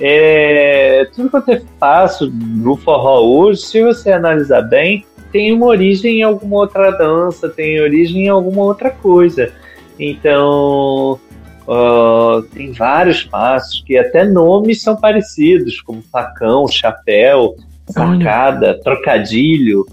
É, 0.00 1.06
tudo 1.14 1.28
quanto 1.28 1.50
é 1.50 1.60
fácil 1.78 2.30
no 2.32 2.76
forró 2.76 3.20
hoje, 3.20 3.60
se 3.62 3.82
você 3.82 4.12
analisar 4.12 4.62
bem, 4.62 5.04
tem 5.32 5.52
uma 5.52 5.66
origem 5.66 6.20
em 6.20 6.22
alguma 6.22 6.56
outra 6.56 6.90
dança, 6.90 7.48
tem 7.48 7.80
origem 7.80 8.26
em 8.26 8.28
alguma 8.28 8.62
outra 8.62 8.90
coisa. 8.90 9.52
Então, 9.98 11.18
uh, 11.66 12.42
tem 12.54 12.72
vários 12.72 13.24
passos 13.24 13.82
que 13.86 13.96
até 13.98 14.24
nomes 14.24 14.82
são 14.82 14.96
parecidos, 14.96 15.80
como 15.80 16.02
facão, 16.02 16.66
chapéu, 16.68 17.56
sacada, 17.88 18.78
trocadilho. 18.82 19.84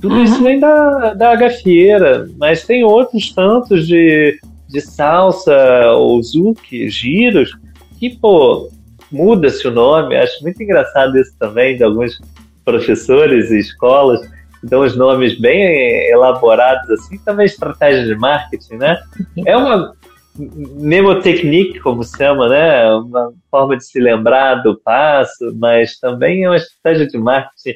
Tudo 0.00 0.16
uhum. 0.16 0.24
isso 0.24 0.42
vem 0.42 0.60
da, 0.60 1.14
da 1.14 1.34
gafieira, 1.34 2.28
mas 2.36 2.64
tem 2.64 2.84
outros 2.84 3.32
tantos 3.32 3.86
de, 3.86 4.38
de 4.68 4.80
salsa 4.80 5.56
ou 5.92 6.22
zouk, 6.22 6.88
giros, 6.88 7.56
que, 7.98 8.10
pô, 8.10 8.68
muda-se 9.10 9.66
o 9.66 9.70
nome. 9.70 10.16
Acho 10.16 10.42
muito 10.42 10.62
engraçado 10.62 11.18
isso 11.18 11.32
também, 11.38 11.76
de 11.76 11.84
alguns 11.84 12.20
professores 12.64 13.50
e 13.50 13.58
escolas 13.58 14.20
dão 14.64 14.82
os 14.82 14.96
nomes 14.96 15.38
bem 15.38 16.08
elaborados, 16.10 16.90
assim, 16.90 17.18
também 17.18 17.46
estratégia 17.46 18.04
de 18.04 18.14
marketing, 18.16 18.76
né? 18.76 19.00
É 19.46 19.56
uma 19.56 19.94
mnemotechnique, 20.36 21.80
como 21.80 22.02
se 22.02 22.16
chama, 22.16 22.48
né? 22.48 22.92
Uma 22.94 23.32
forma 23.50 23.76
de 23.76 23.84
se 23.84 24.00
lembrar 24.00 24.56
do 24.56 24.76
passo, 24.80 25.54
mas 25.56 25.98
também 25.98 26.44
é 26.44 26.48
uma 26.48 26.56
estratégia 26.56 27.06
de 27.06 27.18
marketing 27.18 27.74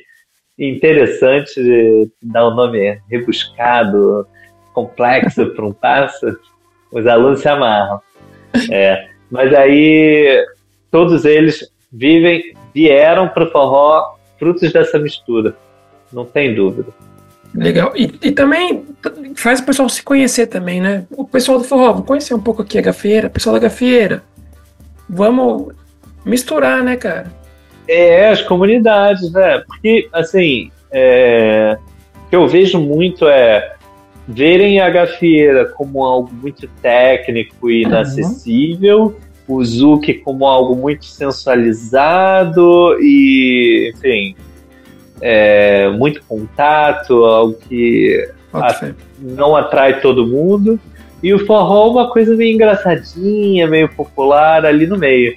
interessante 0.58 1.62
de 1.62 2.10
dar 2.22 2.48
um 2.48 2.54
nome 2.54 3.00
rebuscado, 3.08 4.26
complexo 4.72 5.46
para 5.54 5.64
um 5.64 5.72
passo. 5.72 6.36
Os 6.90 7.06
alunos 7.06 7.40
se 7.40 7.48
amarram. 7.48 8.00
É, 8.70 9.08
mas 9.30 9.52
aí 9.54 10.44
todos 10.90 11.24
eles 11.24 11.70
vivem, 11.92 12.54
vieram 12.74 13.28
para 13.28 13.44
o 13.44 13.50
forró 13.50 14.16
frutos 14.38 14.72
dessa 14.72 14.98
mistura, 14.98 15.54
não 16.12 16.24
tem 16.24 16.54
dúvida. 16.54 16.92
Legal. 17.54 17.92
E, 17.96 18.12
e, 18.22 18.32
também 18.32 18.84
faz 19.34 19.60
o 19.60 19.64
pessoal 19.64 19.88
se 19.88 20.02
conhecer 20.02 20.46
também, 20.46 20.80
né? 20.80 21.06
O 21.10 21.24
pessoal 21.24 21.58
do 21.58 21.64
forró, 21.64 21.92
vamos 21.92 22.06
conhecer 22.06 22.34
um 22.34 22.40
pouco 22.40 22.62
aqui 22.62 22.78
a 22.78 22.82
gafieira, 22.82 23.28
o 23.28 23.30
pessoal 23.30 23.54
da 23.54 23.60
gafieira. 23.60 24.22
Vamos 25.08 25.72
misturar, 26.24 26.82
né, 26.82 26.96
cara? 26.96 27.32
É, 27.88 28.28
as 28.28 28.42
comunidades, 28.42 29.32
né? 29.32 29.62
Porque, 29.66 30.08
assim, 30.12 30.70
é, 30.90 31.78
o 32.26 32.30
que 32.30 32.36
eu 32.36 32.46
vejo 32.46 32.78
muito 32.78 33.26
é 33.26 33.74
verem 34.28 34.78
a 34.80 34.90
gafieira 34.90 35.64
como 35.64 36.04
algo 36.04 36.30
muito 36.30 36.68
técnico 36.82 37.70
e 37.70 37.82
inacessível, 37.82 39.16
uhum. 39.48 39.56
o 39.56 39.64
Zuki 39.64 40.12
como 40.12 40.46
algo 40.46 40.76
muito 40.76 41.06
sensualizado 41.06 42.98
e, 43.00 43.90
enfim, 43.94 44.36
é, 45.20 45.88
muito 45.90 46.22
contato, 46.24 47.24
algo 47.24 47.54
que 47.68 48.30
a, 48.52 48.92
não 49.18 49.56
atrai 49.56 50.00
todo 50.00 50.26
mundo. 50.26 50.78
E 51.22 51.34
o 51.34 51.44
forró 51.46 51.90
uma 51.90 52.10
coisa 52.10 52.36
meio 52.36 52.54
engraçadinha, 52.54 53.66
meio 53.66 53.88
popular 53.88 54.64
ali 54.64 54.86
no 54.86 54.96
meio. 54.96 55.36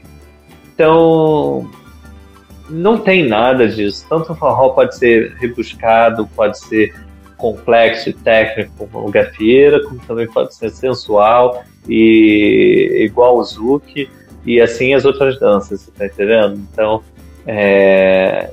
Então, 0.73 1.69
não 2.69 2.97
tem 2.97 3.27
nada 3.27 3.67
disso. 3.67 4.05
Tanto 4.07 4.31
o 4.31 4.35
forró 4.35 4.69
pode 4.69 4.95
ser 4.95 5.33
rebuscado, 5.39 6.27
pode 6.35 6.59
ser 6.59 6.93
complexo 7.37 8.09
e 8.09 8.13
técnico 8.13 8.71
como 8.77 9.07
o 9.07 9.11
gafieira, 9.11 9.81
como 9.83 9.99
também 10.01 10.27
pode 10.27 10.53
ser 10.53 10.69
sensual 10.69 11.63
e 11.89 13.03
igual 13.03 13.37
o 13.37 13.43
zouk 13.43 14.07
e 14.45 14.61
assim 14.61 14.93
as 14.93 15.05
outras 15.05 15.39
danças, 15.39 15.81
você 15.81 15.91
tá 15.91 16.05
entendendo? 16.05 16.61
Então, 16.71 17.01
é, 17.47 18.51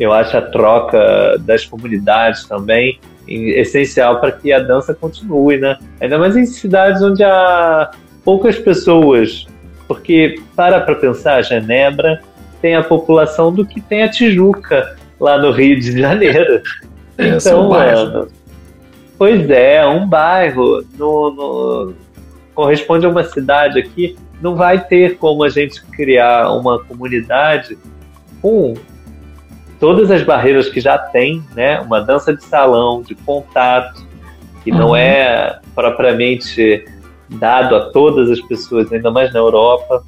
eu 0.00 0.12
acho 0.14 0.34
a 0.34 0.40
troca 0.40 1.36
das 1.40 1.66
comunidades 1.66 2.44
também 2.48 2.98
essencial 3.28 4.18
para 4.18 4.32
que 4.32 4.50
a 4.50 4.58
dança 4.58 4.94
continue, 4.94 5.58
né? 5.58 5.78
Ainda 6.00 6.18
mais 6.18 6.34
em 6.34 6.46
cidades 6.46 7.02
onde 7.02 7.22
há 7.22 7.90
poucas 8.24 8.58
pessoas, 8.58 9.46
porque 9.86 10.40
para 10.56 10.80
para 10.80 10.94
pensar, 10.94 11.42
Genebra 11.42 12.22
tem 12.62 12.74
a 12.74 12.82
população 12.82 13.52
do 13.52 13.64
que 13.64 13.80
tem 13.80 14.02
a 14.02 14.08
Tijuca 14.08 14.96
lá 15.20 15.38
no 15.38 15.50
Rio 15.50 15.78
de 15.78 16.00
Janeiro. 16.00 16.62
É, 17.18 17.36
então, 17.36 17.68
mano, 17.68 18.28
pois 19.18 19.50
é, 19.50 19.86
um 19.86 20.08
bairro 20.08 20.82
no, 20.96 21.30
no, 21.30 21.94
corresponde 22.54 23.04
a 23.04 23.10
uma 23.10 23.24
cidade 23.24 23.78
aqui. 23.78 24.16
Não 24.40 24.56
vai 24.56 24.82
ter 24.82 25.18
como 25.18 25.44
a 25.44 25.50
gente 25.50 25.84
criar 25.88 26.50
uma 26.50 26.82
comunidade 26.82 27.76
com 28.40 28.72
todas 29.80 30.10
as 30.10 30.22
barreiras 30.22 30.68
que 30.68 30.78
já 30.78 30.98
tem, 30.98 31.42
né? 31.56 31.80
Uma 31.80 32.00
dança 32.00 32.36
de 32.36 32.44
salão, 32.44 33.02
de 33.02 33.14
contato, 33.14 34.06
que 34.62 34.70
uhum. 34.70 34.78
não 34.78 34.96
é 34.96 35.58
propriamente 35.74 36.84
dado 37.30 37.74
a 37.74 37.90
todas 37.90 38.30
as 38.30 38.40
pessoas, 38.42 38.92
ainda 38.92 39.10
mais 39.10 39.32
na 39.32 39.40
Europa. 39.40 40.04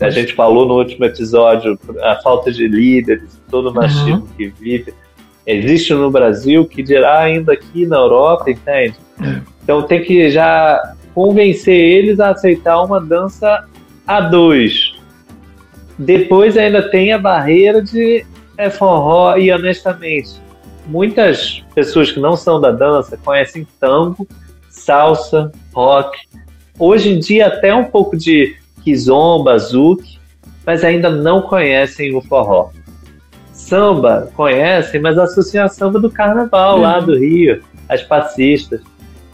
A 0.00 0.10
gente 0.10 0.34
falou 0.34 0.66
no 0.66 0.74
último 0.74 1.06
episódio 1.06 1.76
a 2.02 2.16
falta 2.16 2.52
de 2.52 2.68
líderes, 2.68 3.40
todo 3.50 3.70
o 3.70 3.74
machismo 3.74 4.20
uhum. 4.20 4.28
que 4.36 4.48
vive. 4.48 4.94
Existe 5.46 5.94
no 5.94 6.10
Brasil, 6.10 6.66
que 6.66 6.82
dirá 6.82 7.20
ainda 7.20 7.54
aqui 7.54 7.86
na 7.86 7.96
Europa, 7.96 8.50
entende? 8.50 8.96
Uhum. 9.18 9.40
Então 9.64 9.82
tem 9.82 10.02
que 10.02 10.30
já 10.30 10.94
convencer 11.14 11.74
eles 11.74 12.20
a 12.20 12.30
aceitar 12.30 12.82
uma 12.82 13.00
dança 13.00 13.64
a 14.06 14.20
dois. 14.20 14.92
Depois 15.98 16.56
ainda 16.56 16.88
tem 16.90 17.12
a 17.12 17.18
barreira 17.18 17.82
de 17.82 18.24
é 18.58 18.68
forró 18.68 19.36
e 19.36 19.52
honestamente, 19.52 20.30
muitas 20.86 21.64
pessoas 21.74 22.10
que 22.10 22.18
não 22.18 22.36
são 22.36 22.60
da 22.60 22.72
dança 22.72 23.16
conhecem 23.16 23.66
tango, 23.78 24.26
salsa, 24.68 25.52
rock, 25.72 26.18
hoje 26.76 27.10
em 27.10 27.20
dia 27.20 27.46
até 27.46 27.72
um 27.72 27.84
pouco 27.84 28.16
de 28.16 28.56
kizomba, 28.82 29.56
zouk, 29.58 30.18
mas 30.66 30.82
ainda 30.82 31.08
não 31.08 31.40
conhecem 31.40 32.14
o 32.14 32.20
forró. 32.20 32.70
Samba 33.52 34.30
conhecem, 34.34 35.00
mas 35.00 35.16
associam 35.18 35.64
a 35.64 35.68
samba 35.68 36.00
do 36.00 36.10
carnaval 36.10 36.76
uhum. 36.76 36.82
lá 36.82 37.00
do 37.00 37.16
Rio, 37.16 37.62
as 37.88 38.02
passistas. 38.02 38.80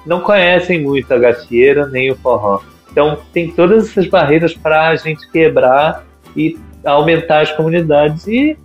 Não 0.05 0.21
conhecem 0.21 0.83
muito 0.83 1.13
a 1.13 1.19
gafieira 1.19 1.87
nem 1.87 2.11
o 2.11 2.17
forró. 2.17 2.61
Então 2.91 3.19
tem 3.33 3.51
todas 3.51 3.89
essas 3.89 4.07
barreiras 4.07 4.55
para 4.55 4.89
a 4.89 4.97
gente 4.97 5.31
quebrar 5.31 6.05
e 6.37 6.59
aumentar 6.85 7.41
as 7.41 7.53
comunidades 7.53 8.27
e 8.27 8.57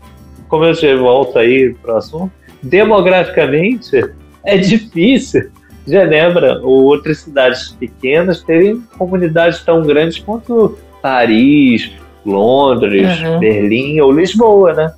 como 0.50 0.66
eu 0.66 0.74
já 0.74 0.96
volto 0.98 1.40
aí 1.40 1.74
para 1.76 1.94
o 1.94 1.98
assunto, 1.98 2.32
demograficamente 2.62 4.04
é 4.44 4.58
difícil 4.58 5.52
Genebra 5.88 6.60
ou 6.62 6.84
outras 6.84 7.20
cidades 7.20 7.70
pequenas 7.72 8.44
terem 8.44 8.82
comunidades 8.98 9.64
tão 9.64 9.82
grandes 9.84 10.20
quanto 10.20 10.78
Paris, 11.02 11.92
Londres, 12.26 13.20
uhum. 13.22 13.40
Berlim 13.40 14.00
ou 14.00 14.12
Lisboa, 14.12 14.74
né? 14.74 14.94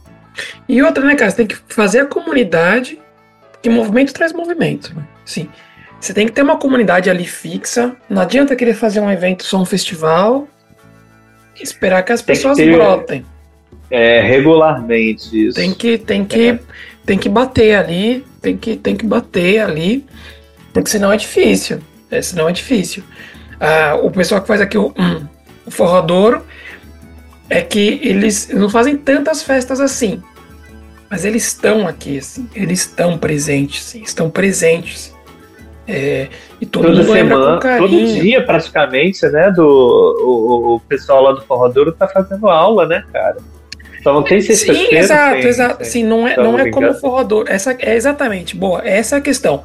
E 0.68 0.82
outra, 0.82 1.04
né, 1.06 1.16
cara? 1.16 1.32
Você 1.32 1.38
tem 1.38 1.48
que 1.48 1.58
fazer 1.68 2.00
a 2.00 2.06
comunidade, 2.06 3.00
que 3.62 3.70
movimento 3.70 4.14
traz 4.14 4.34
movimento. 4.34 4.94
Né? 4.96 5.04
Sim. 5.24 5.48
Você 6.00 6.14
tem 6.14 6.26
que 6.26 6.34
ter 6.34 6.42
uma 6.42 6.58
comunidade 6.58 7.10
ali 7.10 7.26
fixa. 7.26 7.96
Não 8.10 8.22
adianta 8.22 8.56
querer 8.56 8.74
fazer 8.74 9.00
um 9.00 9.12
evento 9.12 9.44
só 9.44 9.58
um 9.62 9.66
festival, 9.66 10.48
esperar 11.62 12.04
que 12.04 12.12
as 12.12 12.22
tem 12.22 12.36
pessoas 12.36 12.58
que 12.58 12.66
ter... 12.66 12.74
brotem 12.74 13.26
é, 13.92 14.22
regularmente 14.22 15.48
isso. 15.48 15.56
Tem 15.56 15.74
que, 15.74 15.98
tem 15.98 16.24
que, 16.24 16.50
é. 16.52 16.60
tem 17.06 17.18
que 17.18 17.28
bater 17.28 17.76
ali, 17.76 18.26
tem 18.42 18.56
que, 18.56 18.78
tem 18.78 18.96
que 18.96 19.06
bater 19.06 19.60
ali, 19.60 20.06
porque 20.74 20.90
senão 20.90 21.12
é 21.12 21.18
difícil. 21.18 21.80
É, 22.10 22.22
senão 22.22 22.48
é 22.48 22.52
difícil. 22.54 23.04
Ah, 23.60 24.00
o 24.02 24.10
pessoal 24.10 24.42
que 24.42 24.48
faz 24.48 24.62
aqui 24.62 24.78
o, 24.78 24.94
hum, 24.98 25.28
o 25.66 25.72
forrodouro 25.72 26.42
é 27.50 27.62
que 27.62 28.00
eles 28.02 28.50
não 28.54 28.70
fazem 28.70 28.98
tantas 28.98 29.44
festas 29.44 29.82
assim. 29.82 30.24
Mas 31.10 31.26
eles 31.26 31.46
estão 31.46 31.86
aqui, 31.86 32.20
assim, 32.20 32.50
eles 32.56 32.80
estão 32.80 33.18
presentes, 33.18 33.94
estão 33.96 34.30
presentes. 34.30 35.14
É, 35.86 36.30
e 36.62 36.66
todo 36.66 36.84
Toda 36.84 37.02
mundo 37.02 37.12
semana, 37.12 37.60
todo 37.60 37.90
dia 37.90 38.46
praticamente, 38.46 39.26
né? 39.28 39.52
Do, 39.52 39.66
o, 39.66 40.76
o 40.76 40.80
pessoal 40.80 41.22
lá 41.22 41.34
do 41.34 41.42
Forrodouro 41.42 41.92
tá 41.92 42.08
fazendo 42.08 42.48
aula, 42.48 42.86
né, 42.86 43.04
cara? 43.12 43.38
Só 44.04 44.14
não 44.14 44.24
tem 44.24 44.42
sexta-feira. 44.42 44.90
Sim, 44.90 44.96
exato, 44.96 45.36
tem, 45.36 45.48
exato. 45.48 45.86
Sim, 45.86 46.04
não 46.04 46.28
é, 46.28 46.36
não 46.36 46.58
é 46.58 46.70
como 46.70 46.94
Forrodouro. 46.94 47.52
Essa 47.52 47.76
é 47.80 47.96
exatamente, 47.96 48.56
boa, 48.56 48.82
essa 48.84 49.16
é 49.16 49.20
a 49.20 49.22
questão. 49.22 49.64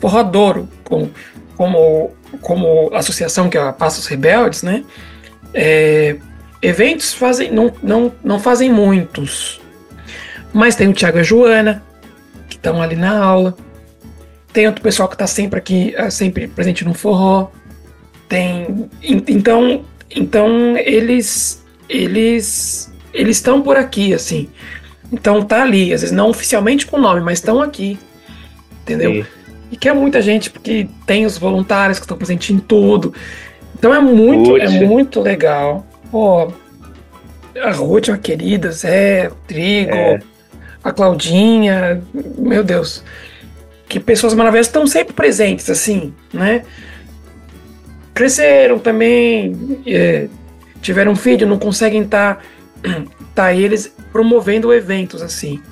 Forrodouro, 0.00 0.68
como, 0.84 1.10
como, 1.56 2.12
como 2.40 2.90
associação 2.94 3.48
que 3.48 3.58
é 3.58 3.60
a 3.60 3.72
Passos 3.72 4.06
Rebeldes, 4.06 4.62
né? 4.62 4.84
É, 5.52 6.16
eventos 6.60 7.12
fazem, 7.14 7.50
não, 7.50 7.72
não, 7.82 8.12
não 8.22 8.40
fazem 8.40 8.70
muitos. 8.70 9.60
Mas 10.52 10.76
tem 10.76 10.88
o 10.88 10.92
Thiago 10.92 11.18
e 11.18 11.20
a 11.20 11.22
Joana, 11.24 11.82
que 12.48 12.56
estão 12.56 12.80
ali 12.80 12.96
na 12.96 13.18
aula. 13.18 13.56
Tem 14.52 14.66
outro 14.68 14.82
pessoal 14.82 15.08
que 15.08 15.16
está 15.16 15.26
sempre 15.26 15.58
aqui, 15.58 15.92
é, 15.96 16.08
sempre 16.10 16.46
presente 16.46 16.84
no 16.84 16.94
forró. 16.94 17.48
Tem. 18.28 18.88
Então, 19.02 19.84
então 20.08 20.76
eles. 20.78 21.62
Eles. 21.88 22.93
Eles 23.14 23.36
estão 23.36 23.62
por 23.62 23.76
aqui, 23.76 24.12
assim. 24.12 24.48
Então 25.10 25.42
tá 25.42 25.62
ali, 25.62 25.94
às 25.94 26.02
vezes 26.02 26.14
não 26.14 26.28
oficialmente 26.28 26.86
com 26.86 26.96
o 26.96 27.00
nome, 27.00 27.20
mas 27.20 27.38
estão 27.38 27.62
aqui. 27.62 27.98
Entendeu? 28.82 29.12
Sim. 29.12 29.26
E 29.70 29.76
que 29.76 29.88
é 29.88 29.94
muita 29.94 30.20
gente, 30.20 30.50
porque 30.50 30.88
tem 31.06 31.24
os 31.24 31.38
voluntários 31.38 31.98
que 31.98 32.04
estão 32.04 32.16
presentes 32.16 32.50
em 32.50 32.58
tudo. 32.58 33.14
Então 33.78 33.94
é 33.94 34.00
muito, 34.00 34.56
é 34.56 34.68
muito 34.68 35.20
legal. 35.20 35.86
Pô, 36.10 36.52
a 37.62 37.70
Ruth, 37.70 38.08
uma 38.08 38.18
querida, 38.18 38.70
Zé, 38.72 39.28
o 39.28 39.34
Trigo, 39.46 39.94
é. 39.94 40.20
a 40.82 40.92
Claudinha, 40.92 42.02
meu 42.36 42.62
Deus 42.62 43.02
que 43.88 44.00
pessoas 44.00 44.34
maravilhosas 44.34 44.68
estão 44.68 44.86
sempre 44.86 45.14
presentes, 45.14 45.68
assim, 45.70 46.12
né? 46.32 46.64
Cresceram 48.12 48.78
também, 48.78 49.80
é, 49.86 50.28
tiveram 50.80 51.14
filho, 51.14 51.46
não 51.46 51.58
conseguem 51.58 52.02
estar 52.02 52.36
tá, 52.36 52.42
tá 53.34 53.52
eles 53.52 53.94
promovendo 54.12 54.72
eventos 54.72 55.22
assim. 55.22 55.62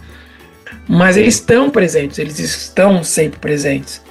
Mas 0.88 1.16
eles 1.16 1.34
estão 1.34 1.70
presentes, 1.70 2.18
eles 2.18 2.38
estão 2.38 3.04
sempre 3.04 3.38
presentes. 3.38 4.02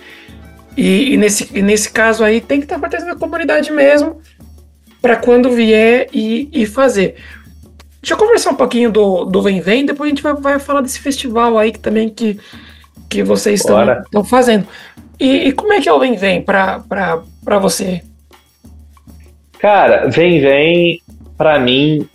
E, 0.77 1.13
e 1.13 1.17
nesse, 1.17 1.49
e 1.53 1.61
nesse 1.61 1.91
caso 1.91 2.23
aí 2.23 2.39
tem 2.39 2.59
que 2.59 2.65
estar 2.65 2.79
pertencendo 2.79 3.11
à 3.11 3.17
comunidade 3.17 3.71
mesmo, 3.71 4.21
para 5.01 5.17
quando 5.17 5.51
vier 5.51 6.07
e, 6.13 6.49
e 6.53 6.65
fazer. 6.65 7.15
Deixa 8.01 8.13
eu 8.13 8.17
conversar 8.17 8.51
um 8.51 8.55
pouquinho 8.55 8.89
do, 8.89 9.25
do 9.25 9.41
Vem 9.41 9.59
Vem, 9.59 9.85
depois 9.85 10.07
a 10.07 10.09
gente 10.09 10.23
vai, 10.23 10.33
vai 10.33 10.59
falar 10.59 10.81
desse 10.81 10.99
festival 10.99 11.57
aí 11.57 11.71
que 11.71 11.79
também 11.79 12.09
que 12.09 12.39
que 13.11 13.21
vocês 13.21 13.59
estão 13.59 14.23
fazendo. 14.23 14.65
E, 15.19 15.49
e, 15.49 15.51
como 15.51 15.73
é 15.73 15.81
que 15.81 15.89
é 15.89 15.93
o 15.93 15.99
Vem 15.99 16.15
Vem 16.15 16.41
para 16.41 17.59
você? 17.59 18.01
Cara, 19.59 20.09
Vem 20.09 20.39
Vem, 20.39 21.01
para 21.37 21.59
mim, 21.59 22.09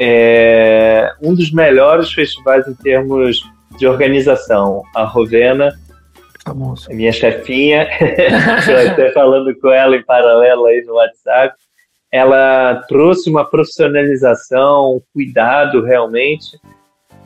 é 0.00 1.12
um 1.22 1.34
dos 1.34 1.52
melhores 1.52 2.12
festivais 2.12 2.66
em 2.66 2.74
termos 2.74 3.42
de 3.78 3.86
organização. 3.86 4.82
A 4.94 5.04
Rovena, 5.04 5.72
Famoso. 6.44 6.90
minha 6.90 7.12
chefinha, 7.12 7.88
estou 8.58 8.76
até 8.76 9.12
falando 9.12 9.54
com 9.60 9.70
ela 9.70 9.96
em 9.96 10.02
paralelo 10.02 10.66
aí 10.66 10.82
no 10.82 10.94
WhatsApp, 10.94 11.54
ela 12.10 12.82
trouxe 12.88 13.30
uma 13.30 13.44
profissionalização, 13.44 14.96
um 14.96 15.02
cuidado 15.12 15.82
realmente 15.82 16.58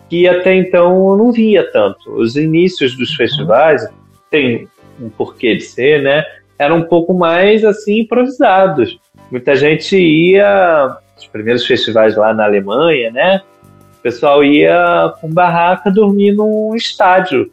que 0.09 0.29
até 0.29 0.55
então 0.55 1.11
eu 1.11 1.17
não 1.17 1.33
via 1.33 1.71
tanto. 1.71 2.13
Os 2.13 2.37
inícios 2.37 2.97
dos 2.97 3.15
festivais, 3.15 3.87
tem 4.31 4.69
um 5.01 5.09
porquê 5.09 5.57
de 5.57 5.63
ser, 5.63 6.03
né? 6.03 6.25
Eram 6.59 6.79
um 6.79 6.85
pouco 6.85 7.13
mais 7.13 7.65
assim 7.65 8.01
improvisados. 8.01 8.99
Muita 9.31 9.57
gente 9.57 9.97
ia, 9.97 10.97
os 11.27 11.33
primeiros 11.33 11.67
festivais 11.67 12.17
lá 12.17 12.33
na 12.33 12.45
Alemanha, 12.45 13.11
né? 13.11 13.43
O 13.99 14.03
pessoal 14.03 14.45
ia 14.45 15.13
com 15.21 15.29
barraca 15.33 15.91
dormir 15.91 16.33
num 16.33 16.75
estádio 16.75 17.51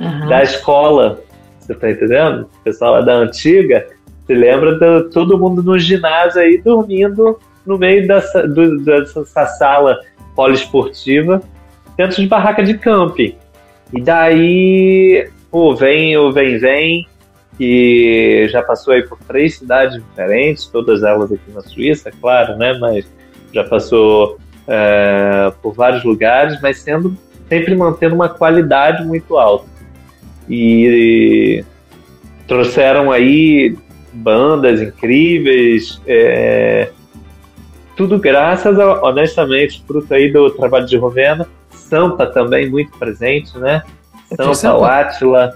uhum. 0.00 0.28
da 0.28 0.42
escola. 0.42 1.20
Você 1.60 1.74
tá 1.74 1.90
entendendo? 1.90 2.48
O 2.60 2.64
pessoal 2.64 2.94
lá 2.94 3.00
da 3.02 3.14
antiga 3.14 3.86
se 4.26 4.34
lembra 4.34 4.78
de 4.78 5.10
todo 5.10 5.38
mundo 5.38 5.62
no 5.62 5.78
ginásio 5.78 6.40
aí 6.40 6.58
dormindo 6.58 7.38
no 7.66 7.78
meio 7.78 8.06
dessa, 8.06 8.48
do, 8.48 8.78
dessa 8.78 9.46
sala 9.46 9.98
poliesportiva 10.34 11.42
dentro 11.96 12.22
de 12.22 12.26
barraca 12.26 12.62
de 12.62 12.78
camping. 12.78 13.36
E 13.92 14.00
daí, 14.00 15.28
pô, 15.50 15.74
vem 15.74 16.16
o 16.16 16.32
Vem 16.32 16.58
Vem, 16.58 17.06
que 17.56 18.48
já 18.50 18.62
passou 18.62 18.94
aí 18.94 19.02
por 19.02 19.18
três 19.26 19.58
cidades 19.58 20.02
diferentes, 20.02 20.66
todas 20.66 21.02
elas 21.02 21.30
aqui 21.30 21.50
na 21.52 21.60
Suíça, 21.60 22.10
claro, 22.20 22.56
né? 22.56 22.76
Mas 22.78 23.06
já 23.52 23.64
passou 23.64 24.38
é, 24.66 25.52
por 25.62 25.74
vários 25.74 26.04
lugares, 26.04 26.58
mas 26.62 26.78
sendo 26.78 27.16
sempre 27.48 27.74
mantendo 27.74 28.14
uma 28.14 28.28
qualidade 28.28 29.04
muito 29.04 29.36
alta. 29.36 29.66
E, 30.48 31.62
e 31.62 31.64
trouxeram 32.46 33.10
aí 33.12 33.76
bandas 34.12 34.80
incríveis, 34.80 36.00
é, 36.06 36.90
tudo 37.96 38.18
graças, 38.18 38.78
a, 38.78 39.02
honestamente, 39.02 39.82
fruto 39.86 40.12
aí 40.12 40.32
do 40.32 40.50
trabalho 40.50 40.86
de 40.86 40.96
Rovena, 40.96 41.46
Sampa 41.70 42.26
também 42.26 42.70
muito 42.70 42.96
presente, 42.98 43.56
né? 43.58 43.82
Sampa, 44.54 44.78
o 44.78 44.84
Atila, 44.84 45.54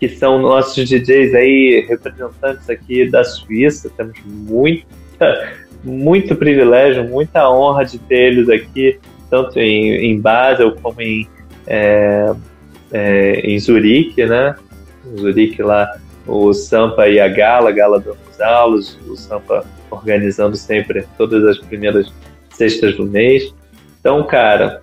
que 0.00 0.08
são 0.08 0.38
nossos 0.38 0.88
DJs 0.88 1.34
aí, 1.34 1.86
representantes 1.86 2.70
aqui 2.70 3.08
da 3.08 3.22
Suíça. 3.22 3.90
Temos 3.94 4.18
muita, 4.24 5.52
muito 5.84 6.34
privilégio, 6.34 7.04
muita 7.04 7.48
honra 7.50 7.84
de 7.84 7.98
ter 7.98 8.32
eles 8.32 8.48
aqui, 8.48 8.98
tanto 9.28 9.60
em, 9.60 10.10
em 10.10 10.18
Basel 10.18 10.74
como 10.82 11.02
em, 11.02 11.28
é, 11.66 12.32
é, 12.90 13.40
em 13.40 13.58
Zurique, 13.58 14.24
né? 14.24 14.54
Zurique 15.18 15.62
lá, 15.62 15.86
o 16.26 16.54
Sampa 16.54 17.06
e 17.06 17.20
a 17.20 17.28
Gala, 17.28 17.70
Gala 17.70 18.00
dando 18.00 18.16
aulas, 18.42 18.98
o 19.06 19.14
Sampa 19.16 19.66
organizando 19.90 20.56
sempre 20.56 21.04
todas 21.18 21.44
as 21.44 21.58
primeiras 21.58 22.10
sextas 22.50 22.96
do 22.96 23.04
mês. 23.04 23.54
Então, 24.00 24.24
cara, 24.24 24.80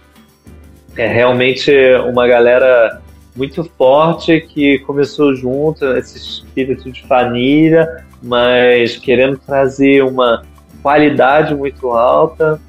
é 0.96 1.08
realmente 1.08 1.72
uma 2.08 2.28
galera 2.28 3.02
muito 3.38 3.64
forte 3.78 4.42
que 4.42 4.80
começou 4.80 5.36
junto, 5.36 5.86
esse 5.96 6.18
espírito 6.18 6.92
de 6.92 7.06
família, 7.08 8.04
mas 8.22 8.98
querendo 8.98 9.38
trazer 9.38 10.04
uma 10.04 10.44
qualidade 10.82 11.54
muito 11.54 11.92
alta, 11.92 12.60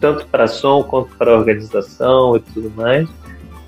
tanto 0.00 0.26
para 0.26 0.46
som 0.46 0.82
quanto 0.82 1.14
para 1.16 1.36
organização 1.36 2.36
e 2.36 2.40
tudo 2.40 2.72
mais. 2.74 3.06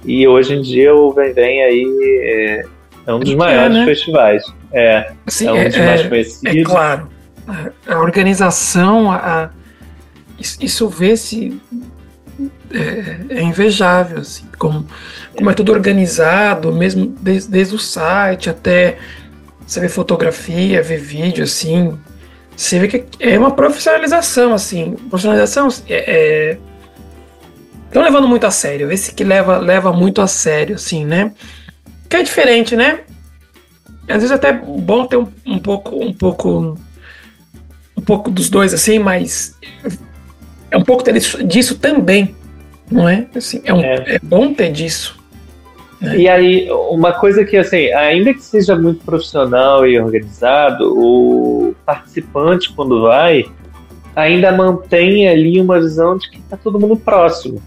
E 0.05 0.27
hoje 0.27 0.55
em 0.55 0.63
dia 0.63 0.95
o 0.95 1.13
Vem 1.13 1.33
Vem 1.35 1.63
aí 1.63 1.85
é, 2.23 2.67
é 3.07 3.15
um 3.15 3.21
dos 3.21 3.33
é, 3.33 3.37
maiores 3.37 3.77
né? 3.77 3.85
festivais. 3.85 4.43
É, 4.73 5.13
assim, 5.27 5.47
é 5.47 5.53
um 5.53 5.65
dos 5.65 5.77
é, 5.77 5.87
mais 5.87 6.01
é, 6.01 6.09
conhecidos. 6.09 6.57
É 6.57 6.63
claro. 6.65 7.09
A 7.87 8.01
organização, 8.01 9.11
a, 9.11 9.45
a 9.45 9.51
isso 10.39 10.89
vê-se 10.89 11.61
é, 12.71 13.39
é 13.39 13.43
invejável, 13.43 14.19
assim, 14.19 14.45
como, 14.59 14.87
como 15.37 15.51
é 15.51 15.55
tudo 15.55 15.73
organizado, 15.73 16.73
mesmo 16.73 17.07
desde, 17.21 17.51
desde 17.51 17.75
o 17.75 17.79
site 17.79 18.51
até 18.51 18.99
você 19.67 19.81
ver 19.81 19.89
fotografia, 19.89 20.83
ver 20.83 20.99
vídeo, 20.99 21.45
assim, 21.45 21.99
você 22.57 22.79
vê 22.79 22.89
que 22.89 23.05
é 23.21 23.39
uma 23.39 23.51
profissionalização, 23.51 24.55
assim, 24.55 24.93
profissionalização 25.11 25.69
é, 25.89 26.57
estão 27.87 28.03
é, 28.03 28.05
levando 28.05 28.29
muito 28.29 28.47
a 28.47 28.51
sério, 28.51 28.91
esse 28.91 29.13
que 29.13 29.25
leva, 29.25 29.59
leva 29.59 29.93
muito 29.93 30.23
a 30.23 30.27
sério, 30.27 30.77
assim, 30.77 31.05
né? 31.05 31.33
Que 32.09 32.17
é 32.17 32.23
diferente, 32.23 32.77
né? 32.77 33.01
Às 34.09 34.17
vezes 34.17 34.31
é 34.31 34.35
até 34.35 34.53
bom 34.53 35.05
ter 35.07 35.17
um, 35.17 35.27
um 35.45 35.59
pouco, 35.59 36.03
um 36.03 36.13
pouco, 36.13 36.79
um 37.97 38.03
pouco 38.03 38.31
dos 38.31 38.49
dois, 38.49 38.73
assim, 38.73 39.01
mas 39.01 39.57
é 40.71 40.77
um 40.77 40.83
pouco 40.83 41.03
disso, 41.13 41.45
disso 41.45 41.79
também, 41.79 42.35
não 42.91 43.09
é? 43.09 43.27
Assim, 43.35 43.61
é, 43.65 43.73
um, 43.73 43.81
é. 43.81 44.05
é 44.07 44.19
bom 44.23 44.53
ter 44.53 44.71
disso. 44.73 45.19
Né? 46.01 46.17
E 46.19 46.29
aí, 46.29 46.71
uma 46.71 47.13
coisa 47.13 47.45
que, 47.45 47.57
assim, 47.57 47.93
ainda 47.93 48.35
que 48.35 48.43
seja 48.43 48.77
muito 48.77 49.05
profissional 49.05 49.87
e 49.87 49.99
organizado, 49.99 50.93
o 50.97 51.75
participante, 51.85 52.73
quando 52.73 53.03
vai, 53.03 53.45
ainda 54.15 54.53
mantém 54.53 55.29
ali 55.29 55.61
uma 55.61 55.81
visão 55.81 56.17
de 56.17 56.31
que 56.31 56.39
está 56.39 56.57
todo 56.57 56.81
mundo 56.81 56.97
próximo. 56.97 57.63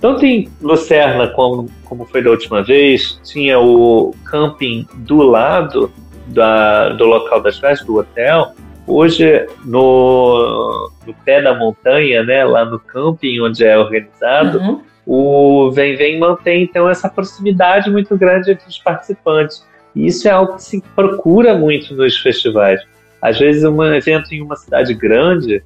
Tanto 0.00 0.26
em 0.26 0.48
Lucerna, 0.60 1.28
como, 1.28 1.68
como 1.84 2.04
foi 2.06 2.22
da 2.22 2.30
última 2.30 2.62
vez, 2.62 3.20
tinha 3.22 3.58
o 3.60 4.14
camping 4.24 4.86
do 4.94 5.18
lado 5.18 5.92
da, 6.26 6.88
do 6.90 7.04
local 7.04 7.40
das 7.40 7.58
festas, 7.58 7.86
do 7.86 7.98
hotel, 7.98 8.52
Hoje, 8.86 9.46
no, 9.64 10.90
no 11.06 11.14
pé 11.24 11.40
da 11.40 11.54
montanha, 11.54 12.22
né, 12.24 12.44
lá 12.44 12.64
no 12.64 12.78
camping 12.78 13.40
onde 13.40 13.64
é 13.64 13.78
organizado, 13.78 14.58
uhum. 14.58 14.82
o 15.06 15.70
Vem 15.70 15.96
Vem 15.96 16.18
mantém 16.18 16.64
então 16.64 16.88
essa 16.88 17.08
proximidade 17.08 17.90
muito 17.90 18.16
grande 18.16 18.50
entre 18.50 18.68
os 18.68 18.78
participantes. 18.78 19.64
E 19.94 20.06
isso 20.06 20.26
é 20.26 20.30
algo 20.30 20.56
que 20.56 20.64
se 20.64 20.82
procura 20.94 21.54
muito 21.56 21.94
nos 21.94 22.18
festivais. 22.18 22.80
Às 23.20 23.38
vezes, 23.38 23.62
um 23.62 23.82
evento 23.84 24.34
em 24.34 24.42
uma 24.42 24.56
cidade 24.56 24.92
grande 24.94 25.62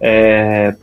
é, 0.00 0.74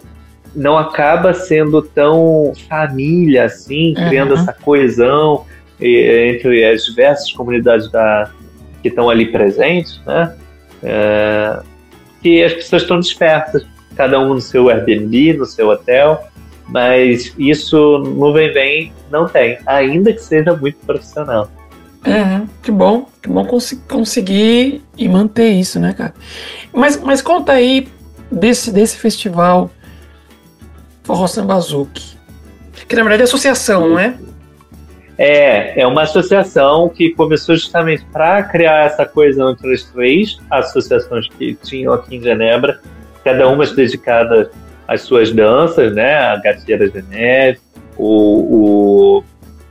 não 0.54 0.78
acaba 0.78 1.34
sendo 1.34 1.82
tão 1.82 2.52
família 2.68 3.46
assim, 3.46 3.94
criando 3.94 4.34
uhum. 4.34 4.42
essa 4.42 4.52
coesão 4.52 5.46
entre 5.80 6.66
as 6.66 6.86
diversas 6.86 7.32
comunidades 7.32 7.90
da, 7.92 8.30
que 8.82 8.90
estão 8.90 9.10
ali 9.10 9.28
presentes, 9.28 10.02
né? 10.06 10.36
É, 10.84 11.60
que 12.22 12.44
as 12.44 12.54
pessoas 12.54 12.82
estão 12.84 13.00
dispersas, 13.00 13.66
cada 13.96 14.20
um 14.20 14.36
no 14.36 14.42
seu 14.42 14.70
Airbnb, 14.70 15.34
no 15.34 15.46
seu 15.46 15.70
hotel, 15.70 16.28
mas 16.68 17.34
isso 17.38 18.00
no 18.00 18.34
Vem 18.34 18.52
Vem 18.52 18.94
não 19.12 19.28
tem, 19.28 19.58
ainda 19.66 20.14
que 20.14 20.22
seja 20.22 20.56
muito 20.56 20.78
profissional. 20.86 21.50
Uhum, 22.06 22.48
que 22.62 22.72
bom, 22.72 23.08
que 23.22 23.28
bom 23.28 23.46
cons 23.46 23.74
conseguir 23.90 24.82
e 24.98 25.10
manter 25.10 25.50
isso, 25.50 25.80
né, 25.80 25.94
cara? 25.94 26.14
Mas, 26.72 27.02
mas 27.02 27.22
conta 27.22 27.54
aí 27.54 27.88
desse, 28.32 28.72
desse 28.72 28.98
festival 28.98 29.70
Forró 31.04 31.28
Sambazuki, 31.28 32.18
que 32.88 32.96
na 32.96 33.02
verdade 33.02 33.22
é 33.22 33.26
associação, 33.26 33.90
não 33.90 34.00
é? 34.00 34.16
É, 35.18 35.82
é 35.82 35.88
uma 35.88 36.04
associação 36.04 36.90
que 36.90 37.10
começou 37.12 37.56
justamente 37.56 38.06
para 38.14 38.44
criar 38.44 38.86
essa 38.86 39.06
coisa 39.06 39.50
entre 39.50 39.74
as 39.74 39.84
três 39.84 40.38
associações 40.52 41.28
que 41.30 41.56
tinham 41.56 41.94
aqui 41.94 42.18
em 42.18 42.22
Genebra, 42.22 42.80
cada 43.24 43.48
uma 43.48 43.66
dedicada 43.66 44.52
às 44.88 45.02
suas 45.02 45.32
danças, 45.32 45.94
né? 45.94 46.16
A 46.18 46.36
Gatieira 46.38 46.88
Geneve, 46.88 47.60
o, 47.98 49.20
o 49.20 49.24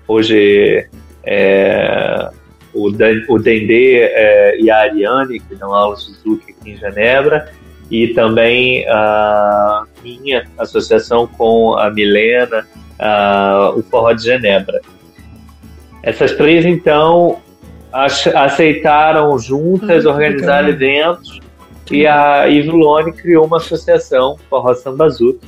hoje 0.09 0.89
é, 1.25 2.29
o, 2.75 2.89
o 3.29 3.39
Dendê 3.39 4.01
é, 4.01 4.61
e 4.61 4.71
a 4.71 4.79
Ariane, 4.79 5.41
que 5.41 5.55
dão 5.55 5.73
aulas 5.73 6.07
de 6.07 6.13
Zuki 6.15 6.53
aqui 6.53 6.73
em 6.73 6.77
Genebra, 6.77 7.51
e 7.91 8.09
também 8.09 8.87
a 8.89 9.85
minha 10.03 10.45
associação 10.59 11.27
com 11.27 11.77
a 11.79 11.89
Milena, 11.91 12.67
a, 12.99 13.73
o 13.77 13.83
Forró 13.83 14.13
de 14.13 14.25
Genebra. 14.25 14.81
Essas 16.07 16.31
três, 16.37 16.65
então, 16.65 17.41
aceitaram 17.93 19.37
juntas 19.41 20.07
ah, 20.07 20.11
organizar 20.11 20.65
legal. 20.65 20.71
eventos 20.71 21.41
e 21.91 22.07
a 22.07 22.49
Ivilone 22.49 23.13
criou 23.13 23.45
uma 23.45 23.57
associação, 23.57 24.39
Forró 24.49 24.73
Sambazuki, 24.73 25.45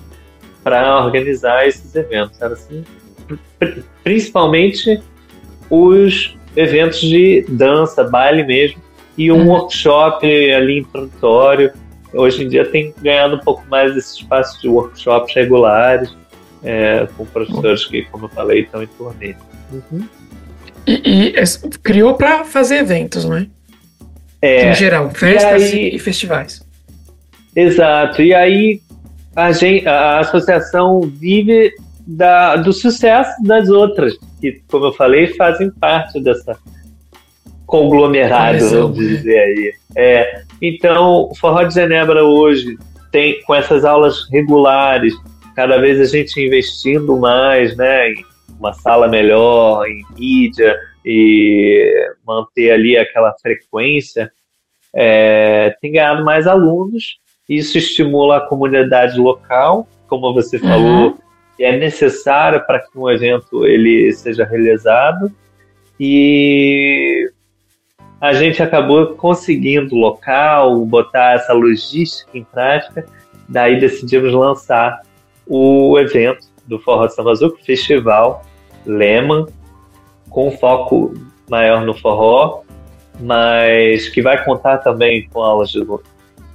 para 0.65 1.05
organizar 1.05 1.65
esses 1.69 1.95
eventos. 1.95 2.43
Era 2.43 2.55
assim, 2.55 2.85
principalmente 4.03 5.01
os 5.71 6.37
eventos 6.57 7.03
de 7.03 7.47
dança, 7.49 8.03
baile 8.03 8.43
mesmo, 8.43 8.83
e 9.17 9.31
um 9.31 9.43
uhum. 9.43 9.51
workshop 9.51 10.27
ali 10.53 10.81
introdutório. 10.81 11.73
Hoje 12.13 12.43
em 12.43 12.49
dia 12.49 12.65
tem 12.65 12.93
ganhado 13.01 13.37
um 13.37 13.41
pouco 13.41 13.63
mais 13.69 13.97
esse 13.97 14.23
espaço 14.23 14.61
de 14.61 14.69
workshops 14.69 15.33
regulares, 15.37 16.13
é, 16.65 17.07
com 17.17 17.25
professores 17.27 17.85
que, 17.87 18.03
como 18.07 18.25
eu 18.25 18.31
falei, 18.31 18.63
estão 18.63 18.83
em 18.83 18.89
turnê. 18.89 19.37
Uhum. 19.73 20.18
E, 20.89 21.29
e 21.29 21.35
criou 21.83 22.15
para 22.15 22.45
fazer 22.45 22.77
eventos, 22.77 23.25
não 23.25 23.37
é? 23.37 23.47
É. 24.41 24.71
Em 24.71 24.75
geral, 24.75 25.11
festas 25.11 25.73
e, 25.73 25.75
aí, 25.75 25.97
e 25.97 25.99
festivais. 25.99 26.67
Exato. 27.55 28.23
E 28.23 28.33
aí 28.33 28.81
a, 29.37 29.53
gente, 29.53 29.87
a 29.87 30.21
associação 30.21 31.01
vive 31.01 31.73
da, 32.07 32.57
do 32.57 32.73
sucesso 32.73 33.31
das 33.43 33.69
outras, 33.69 34.15
que, 34.41 34.63
como 34.69 34.87
eu 34.87 34.93
falei, 34.93 35.29
fazem 35.35 35.71
parte 35.71 36.21
dessa 36.23 36.57
conglomerado, 37.67 38.67
vamos 38.71 38.97
dizer 38.97 39.39
aí. 39.39 39.75
É, 39.95 40.43
então, 40.63 41.29
o 41.31 41.35
Forró 41.35 41.65
de 41.65 41.75
Genebra 41.75 42.25
hoje 42.25 42.79
tem, 43.13 43.43
com 43.43 43.55
essas 43.55 43.85
aulas 43.85 44.27
regulares, 44.31 45.15
cada 45.55 45.77
vez 45.79 46.01
a 46.01 46.05
gente 46.05 46.41
investindo 46.41 47.17
mais, 47.19 47.77
né, 47.77 48.13
em 48.13 48.25
uma 48.59 48.73
sala 48.73 49.09
melhor, 49.09 49.87
em 49.87 50.05
mídia 50.19 50.79
e 51.05 52.11
manter 52.27 52.73
ali 52.73 52.97
aquela 52.97 53.35
frequência, 53.41 54.31
é, 54.95 55.75
tem 55.81 55.93
ganhado 55.93 56.25
mais 56.25 56.47
alunos. 56.47 57.19
Isso 57.49 57.79
estimula 57.79 58.39
a 58.39 58.47
comunidade 58.47 59.19
local, 59.19 59.89
como 60.07 60.35
você 60.35 60.57
uhum. 60.57 60.69
falou, 60.69 61.19
que 61.57 61.65
é 61.65 61.77
necessário 61.77 62.65
para 62.67 62.81
que 62.81 62.99
um 62.99 63.09
evento 63.09 63.65
ele 63.65 64.13
seja 64.13 64.45
realizado. 64.45 65.33
E 65.99 67.31
a 68.21 68.35
gente 68.35 68.63
acabou 68.63 69.15
conseguindo 69.15 69.95
local, 69.95 70.85
botar 70.85 71.35
essa 71.35 71.53
logística 71.53 72.37
em 72.37 72.45
prática. 72.45 73.07
Daí 73.49 73.81
decidimos 73.81 74.33
lançar 74.33 75.01
o 75.47 75.99
evento 75.99 76.47
do 76.67 76.79
Forró 76.79 77.09
Samba 77.09 77.33
Azul, 77.33 77.57
Festival 77.65 78.45
Lehman, 78.91 79.47
com 80.29 80.51
foco 80.51 81.15
maior 81.49 81.85
no 81.85 81.95
forró, 81.95 82.63
mas 83.21 84.09
que 84.09 84.23
vai 84.23 84.45
contar 84.45 84.79
também 84.79 85.29
com 85.29 85.41
aulas 85.41 85.71
de 85.71 85.85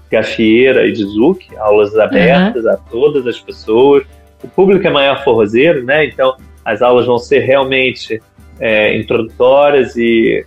gafieira 0.09 0.87
e 0.87 0.91
de 0.91 1.03
zouk, 1.03 1.55
aulas 1.57 1.97
abertas 1.97 2.63
uhum. 2.63 2.71
a 2.71 2.77
todas 2.77 3.25
as 3.25 3.39
pessoas. 3.39 4.05
O 4.43 4.47
público 4.47 4.85
é 4.85 4.89
maior 4.89 5.23
forrozeiro, 5.23 5.83
né? 5.83 6.05
Então 6.05 6.37
as 6.63 6.81
aulas 6.81 7.05
vão 7.05 7.17
ser 7.17 7.39
realmente 7.39 8.21
é, 8.59 8.95
introdutórias 8.97 9.95
e 9.95 10.45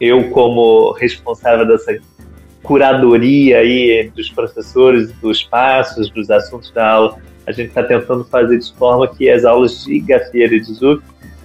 eu 0.00 0.30
como 0.30 0.92
responsável 0.92 1.66
dessa 1.66 1.96
curadoria 2.62 3.58
aí 3.58 4.10
dos 4.16 4.30
professores, 4.30 5.12
dos 5.20 5.42
passos, 5.42 6.10
dos 6.10 6.30
assuntos 6.30 6.70
da 6.72 6.88
aula, 6.88 7.18
a 7.46 7.52
gente 7.52 7.68
está 7.68 7.82
tentando 7.82 8.24
fazer 8.24 8.58
de 8.58 8.72
forma 8.74 9.06
que 9.08 9.28
as 9.30 9.44
aulas 9.44 9.84
de 9.84 10.00
gafieira 10.00 10.54
e 10.54 10.60
de 10.60 10.72
zouk 10.72 11.02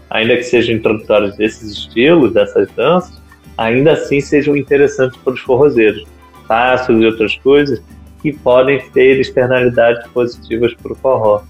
ainda 0.10 0.36
que 0.36 0.44
sejam 0.44 0.76
introdutórios 0.76 1.36
desses 1.38 1.72
estilos, 1.72 2.34
dessas 2.34 2.68
danças, 2.72 3.14
ainda 3.58 3.94
assim 3.94 4.20
sejam 4.20 4.56
interessantes 4.56 5.20
para 5.22 5.34
os 5.34 5.42
forrozeiros. 5.42 6.06
Passos 6.48 7.00
e 7.00 7.06
outras 7.06 7.38
coisas 7.38 7.82
que 8.22 8.34
podem 8.34 8.80
ter 8.90 9.20
externalidades 9.20 10.06
positivas 10.12 10.74
para 10.74 10.92
o 10.92 10.96
forró. 10.96 11.44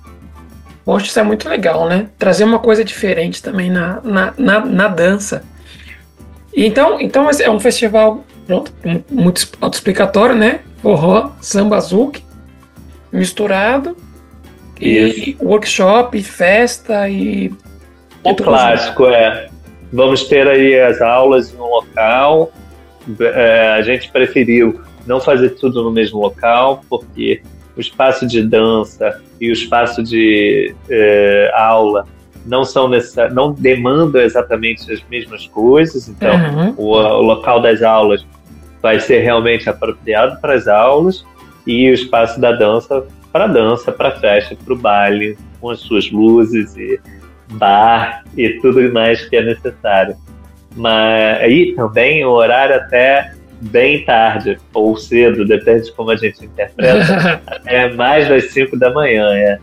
Poxa, 0.84 1.06
isso 1.06 1.20
é 1.20 1.24
muito 1.24 1.48
legal, 1.48 1.88
né? 1.88 2.10
Trazer 2.18 2.44
uma 2.44 2.60
coisa 2.60 2.84
diferente 2.84 3.42
também 3.42 3.70
na, 3.70 4.02
na, 4.04 4.34
na, 4.38 4.66
na 4.66 4.88
dança. 4.88 5.44
Então, 6.54 7.00
então 7.00 7.30
é 7.30 7.50
um 7.50 7.60
festival 7.60 8.26
pronto, 8.46 8.74
muito 9.10 9.48
autoexplicatório, 9.62 10.36
né? 10.36 10.62
Forró, 10.82 11.32
samba, 11.40 11.80
zouk, 11.80 12.22
misturado. 13.12 13.96
E 14.80 15.36
workshop, 15.42 16.22
festa 16.24 17.10
e 17.10 17.52
o 18.24 18.36
clássico 18.36 19.06
é, 19.08 19.50
vamos 19.92 20.26
ter 20.26 20.48
aí 20.48 20.80
as 20.80 21.02
aulas 21.02 21.54
em 21.54 21.58
um 21.58 21.65
local. 21.65 22.52
É, 23.20 23.76
a 23.78 23.82
gente 23.82 24.12
preferiu 24.12 24.82
não 25.06 25.20
fazer 25.20 25.52
tudo 25.52 25.84
no 25.84 25.92
mesmo 25.92 26.20
local, 26.20 26.84
porque 26.89 27.42
o 27.76 27.82
espaço 27.82 28.28
de 28.28 28.44
dança 28.44 29.22
e 29.39 29.50
o 29.50 29.54
espaço 29.54 30.04
de 30.04 30.76
é, 30.89 31.52
aula 31.56 32.06
não 32.46 32.63
são 32.63 32.89
não 33.32 33.54
demandam 33.54 34.22
exatamente 34.22 34.92
as 34.92 35.04
mesmas 35.10 35.48
coisas. 35.48 36.08
Então, 36.08 36.34
uhum. 36.34 36.74
o, 36.78 36.96
o 36.96 37.22
local 37.22 37.62
das 37.62 37.82
aulas 37.82 38.26
vai 38.82 39.00
ser 39.00 39.20
realmente 39.20 39.70
apropriado 39.70 40.39
para 40.39 40.54
as 40.54 40.68
aulas 40.68 41.26
e 41.65 41.89
o 41.89 41.94
espaço 41.94 42.39
da 42.39 42.52
dança 42.52 43.06
para 43.32 43.48
dança, 43.48 43.92
para 43.92 44.12
festa, 44.12 44.56
para 44.56 44.74
o 44.74 44.78
baile, 44.78 45.38
com 45.60 45.70
as 45.70 45.80
suas 45.80 46.12
luzes 46.12 46.76
e 46.76 47.00
bar 47.52 48.24
e 48.36 48.50
tudo 48.62 48.92
mais 48.92 49.26
que 49.26 49.36
é 49.36 49.44
necessário. 49.44 50.15
Mas 50.76 51.42
aí 51.42 51.74
também 51.76 52.24
o 52.26 52.32
horário 52.32 52.76
até 52.76 53.34
bem 53.62 54.06
tarde 54.06 54.58
ou 54.74 54.96
cedo, 54.96 55.46
depende 55.46 55.86
de 55.86 55.92
como 55.94 56.12
a 56.12 56.15
gente 56.15 56.46
interpreta, 56.46 57.42
é 57.65 57.92
mais 57.94 58.28
das 58.30 58.46
5 58.52 58.78
da 58.78 58.92
manhã, 58.92 59.34
é. 59.34 59.60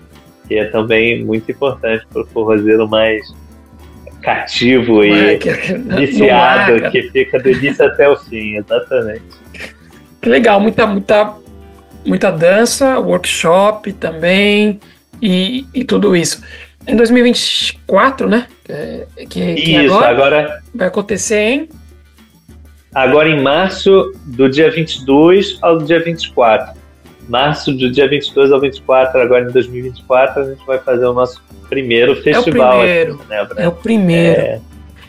Que 0.47 0.59
é 0.59 0.65
também 0.67 1.25
muito 1.25 1.51
importante 1.51 2.07
para 2.13 2.23
o 2.23 2.27
forrozeiro 2.27 2.89
mais 2.89 3.35
cativo 4.23 5.05
e 5.05 5.39
viciado, 5.97 6.91
que 6.91 7.03
fica 7.11 7.39
do 7.39 7.51
início 7.51 7.85
até 7.85 8.09
o 8.09 8.17
fim, 8.17 8.57
exatamente. 8.57 9.25
Que 10.21 10.29
legal, 10.29 10.61
muita, 10.61 10.87
muita, 10.87 11.35
muita 12.07 12.31
dança, 12.31 12.99
workshop 12.99 13.93
também 13.93 14.81
e, 15.21 15.67
e 15.75 15.85
tudo 15.85 16.15
isso 16.15 16.41
em 16.87 16.97
2024, 16.97 18.29
né? 18.29 18.47
Que, 18.65 19.27
que 19.27 19.41
Isso, 19.41 19.95
agora, 19.95 20.11
agora, 20.11 20.63
vai 20.75 20.89
acontecer 20.89 21.39
em. 21.39 21.69
Agora 22.95 23.29
em 23.29 23.43
março, 23.43 24.13
do 24.25 24.49
dia 24.49 24.71
22 24.71 25.59
ao 25.61 25.79
dia 25.79 26.03
24. 26.03 26.75
Março, 27.29 27.73
do 27.73 27.91
dia 27.91 28.09
22 28.09 28.53
ao 28.53 28.61
24, 28.61 29.21
agora 29.21 29.49
em 29.49 29.53
2024, 29.53 30.43
a 30.43 30.47
gente 30.47 30.65
vai 30.65 30.79
fazer 30.79 31.05
o 31.05 31.13
nosso 31.13 31.43
primeiro 31.69 32.15
festival. 32.23 32.85
É 32.85 33.11
o 33.11 33.13
primeiro. 33.13 33.15
Aqui, 33.15 33.29
né, 33.29 33.47
é 33.57 33.69
o 33.69 33.73
primeiro. 33.73 34.41
É... 34.41 34.61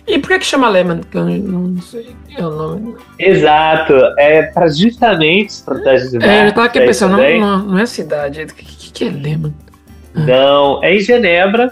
E 0.07 0.17
por 0.19 0.29
que, 0.29 0.39
que 0.39 0.45
chama 0.45 0.69
Lemon? 0.69 1.01
Que 1.01 1.17
eu 1.17 1.25
não 1.25 1.81
sei 1.81 2.15
é 2.37 2.45
o 2.45 2.49
nome. 2.49 2.95
Exato, 3.19 3.93
é 4.17 4.43
para 4.43 4.67
justamente 4.69 5.49
estratégia 5.49 6.19
de 6.19 6.25
É, 6.25 6.47
eu 6.47 6.53
tava 6.53 6.67
aqui 6.67 6.79
pensando, 6.79 7.17
não, 7.17 7.39
não, 7.39 7.65
não, 7.65 7.77
é 7.77 7.85
cidade. 7.85 8.41
O 8.41 8.47
que, 8.47 8.91
que, 8.91 9.03
é 9.03 9.09
Lemon? 9.09 9.51
Não, 10.13 10.83
é 10.83 10.95
em 10.95 10.99
Genebra, 10.99 11.71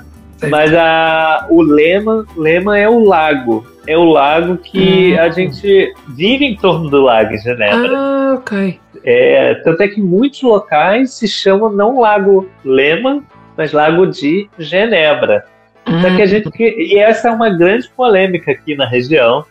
mas 0.50 0.74
a, 0.74 1.48
o 1.50 1.62
Lema, 1.62 2.26
Lema 2.36 2.78
é 2.78 2.90
o 2.90 3.06
lago. 3.06 3.66
É 3.88 3.98
o 3.98 4.04
lago 4.04 4.58
que 4.58 5.14
hum. 5.14 5.20
a 5.20 5.30
gente 5.30 5.94
vive 6.10 6.46
em 6.46 6.56
torno 6.58 6.90
do 6.90 7.02
lago 7.02 7.34
em 7.34 7.38
Genebra. 7.38 7.92
Ah, 7.96 8.34
ok. 8.36 8.80
É, 9.04 9.54
tanto 9.64 9.84
é 9.84 9.88
que 9.88 10.02
muitos 10.02 10.42
locais 10.42 11.14
se 11.14 11.28
chamam 11.28 11.72
não 11.72 12.00
Lago 12.00 12.50
Lema, 12.64 13.24
mas 13.56 13.72
Lago 13.72 14.08
de 14.08 14.50
Genebra. 14.58 15.46
Só 15.86 16.16
que 16.16 16.22
a 16.22 16.26
gente. 16.26 16.50
E 16.60 16.98
essa 16.98 17.30
é 17.30 17.32
uma 17.32 17.50
grande 17.50 17.88
polêmica 17.90 18.52
aqui 18.52 18.76
na 18.76 18.88
região. 18.88 19.46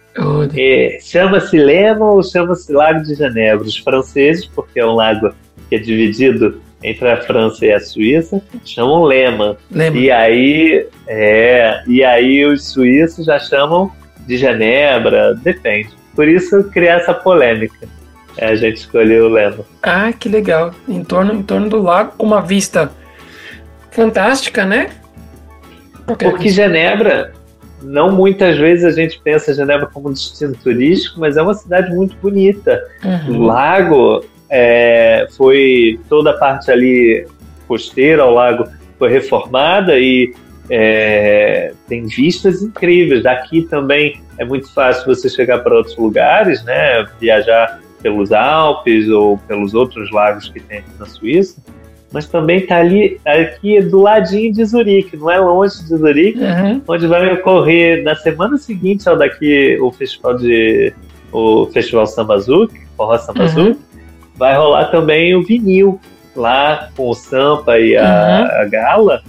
É, 0.57 0.99
chama-se 1.01 1.57
Lema 1.57 2.11
ou 2.11 2.23
chama-se 2.23 2.73
Lago 2.73 3.03
de 3.03 3.14
Genebra? 3.14 3.64
Os 3.64 3.77
franceses, 3.79 4.47
porque 4.47 4.81
é 4.81 4.87
um 4.87 4.94
lago 4.94 5.33
que 5.68 5.77
é 5.77 5.79
dividido 5.79 6.61
entre 6.83 7.09
a 7.09 7.16
França 7.16 7.64
e 7.64 7.73
a 7.73 7.81
Suíça, 7.81 8.42
chamam 8.64 9.05
Lema. 9.05 9.57
Lema. 9.70 9.97
E 9.97 10.11
aí, 10.11 10.87
é, 11.07 11.83
e 11.87 12.05
aí 12.05 12.44
os 12.44 12.68
suíços 12.68 13.25
já 13.27 13.38
chamam 13.38 13.90
de 14.27 14.37
Genebra, 14.37 15.35
depende. 15.35 15.90
Por 16.14 16.29
isso 16.29 16.64
criar 16.64 16.97
essa 16.97 17.14
polêmica. 17.14 17.88
É, 18.37 18.47
a 18.47 18.55
gente 18.55 18.79
escolheu 18.79 19.27
o 19.27 19.29
Lema. 19.29 19.64
Ah, 19.83 20.12
que 20.12 20.29
legal. 20.29 20.73
Em 20.88 21.03
torno, 21.03 21.33
em 21.33 21.42
torno 21.42 21.68
do 21.68 21.81
lago, 21.81 22.12
com 22.16 22.27
uma 22.27 22.42
vista 22.42 22.90
fantástica, 23.90 24.64
né? 24.64 24.90
Porque 26.07 26.49
Genebra, 26.49 27.33
não 27.83 28.12
muitas 28.12 28.57
vezes 28.59 28.85
a 28.85 28.90
gente 28.90 29.21
pensa 29.23 29.55
Genebra 29.55 29.87
como 29.87 30.09
um 30.09 30.12
destino 30.12 30.55
turístico, 30.55 31.21
mas 31.21 31.37
é 31.37 31.43
uma 31.43 31.55
cidade 31.55 31.95
muito 31.95 32.17
bonita. 32.17 32.83
Uhum. 33.05 33.38
O 33.38 33.43
lago 33.45 34.25
é, 34.51 35.27
foi 35.37 36.01
toda 36.09 36.31
a 36.31 36.35
parte 36.35 36.71
ali 36.71 37.27
costeira 37.67 38.23
ao 38.23 38.35
lago 38.35 38.69
foi 38.99 39.11
reformada 39.11 39.99
e 39.99 40.35
é, 40.71 41.73
tem 41.88 42.07
vistas 42.07 42.62
incríveis. 42.62 43.23
Daqui 43.23 43.62
também 43.62 44.21
é 44.38 44.45
muito 44.45 44.73
fácil 44.73 45.07
você 45.07 45.29
chegar 45.29 45.59
para 45.61 45.75
outros 45.75 45.97
lugares, 45.97 46.62
né? 46.64 47.07
Viajar 47.21 47.81
pelos 48.03 48.33
Alpes 48.33 49.09
ou 49.09 49.38
pelos 49.38 49.75
outros 49.75 50.11
lagos 50.11 50.49
que 50.49 50.61
tem 50.61 50.79
aqui 50.79 50.90
na 50.99 51.07
Suíça 51.07 51.61
mas 52.14 52.29
também 52.29 52.59
está 52.59 52.77
ali 52.77 53.20
aqui 53.27 53.83
do 53.83 54.00
ladinho 54.00 54.53
de 54.53 54.64
Zurique, 54.64 55.16
não 55.16 55.29
é 55.29 55.40
longe 55.40 55.83
de 55.83 55.96
Zurique, 55.96 56.38
uhum. 56.38 56.81
onde 56.87 57.09
vai 57.09 57.33
ocorrer 57.33 58.05
na 58.05 58.14
semana 58.14 58.57
seguinte 58.57 59.09
ao 59.09 59.16
daqui 59.16 59.77
o 59.81 59.90
festival 59.90 60.37
de 60.37 60.94
o 61.33 61.66
festival 61.72 62.07
Sambazuki, 62.07 62.87
Forró 62.96 63.18
Sambazuki, 63.18 63.70
uhum. 63.70 63.77
vai 64.37 64.57
rolar 64.57 64.92
também 64.92 65.35
o 65.35 65.42
vinil 65.42 66.00
lá 66.37 66.88
com 66.96 67.09
o 67.09 67.14
Sampa 67.14 67.81
e 67.81 67.96
a, 67.96 68.05
uhum. 68.05 68.61
a 68.61 68.64
Gala. 68.66 69.22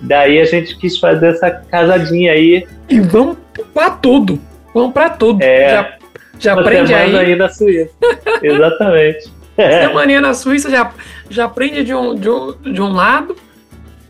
Daí 0.00 0.40
a 0.40 0.44
gente 0.44 0.76
quis 0.76 0.98
fazer 0.98 1.28
essa 1.28 1.52
casadinha 1.52 2.32
aí. 2.32 2.66
E 2.88 2.98
vamos 2.98 3.36
para 3.72 3.90
tudo. 3.90 4.40
Vamos 4.74 4.92
para 4.92 5.10
tudo. 5.10 5.40
É, 5.40 5.70
já 5.70 5.96
já 6.38 6.54
aprende 6.54 6.92
aí. 6.92 7.16
aí 7.16 7.36
na 7.36 7.48
Suíça. 7.48 7.94
Exatamente. 8.42 9.32
Semaninha 9.86 10.20
na 10.20 10.34
Suíça 10.34 10.70
já, 10.70 10.90
já 11.28 11.44
aprende 11.44 11.84
de 11.84 11.94
um, 11.94 12.14
de 12.14 12.28
um, 12.28 12.52
de 12.52 12.82
um 12.82 12.92
lado, 12.92 13.36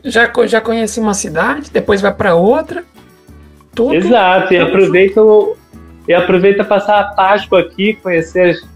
já, 0.05 0.31
já 0.47 0.61
conhece 0.61 1.01
uma 1.01 1.15
cidade, 1.15 1.71
depois 1.71 2.01
vai 2.01 2.13
para 2.13 2.35
outra. 2.35 2.85
Tudo, 3.75 3.95
Exato, 3.95 4.55
e 4.55 4.59
aproveita, 4.59 5.21
e 6.07 6.15
aproveita 6.15 6.65
passar 6.65 7.01
a 7.01 7.05
Páscoa 7.05 7.61
aqui, 7.61 7.95
conhecer 7.95 8.51
as 8.51 8.74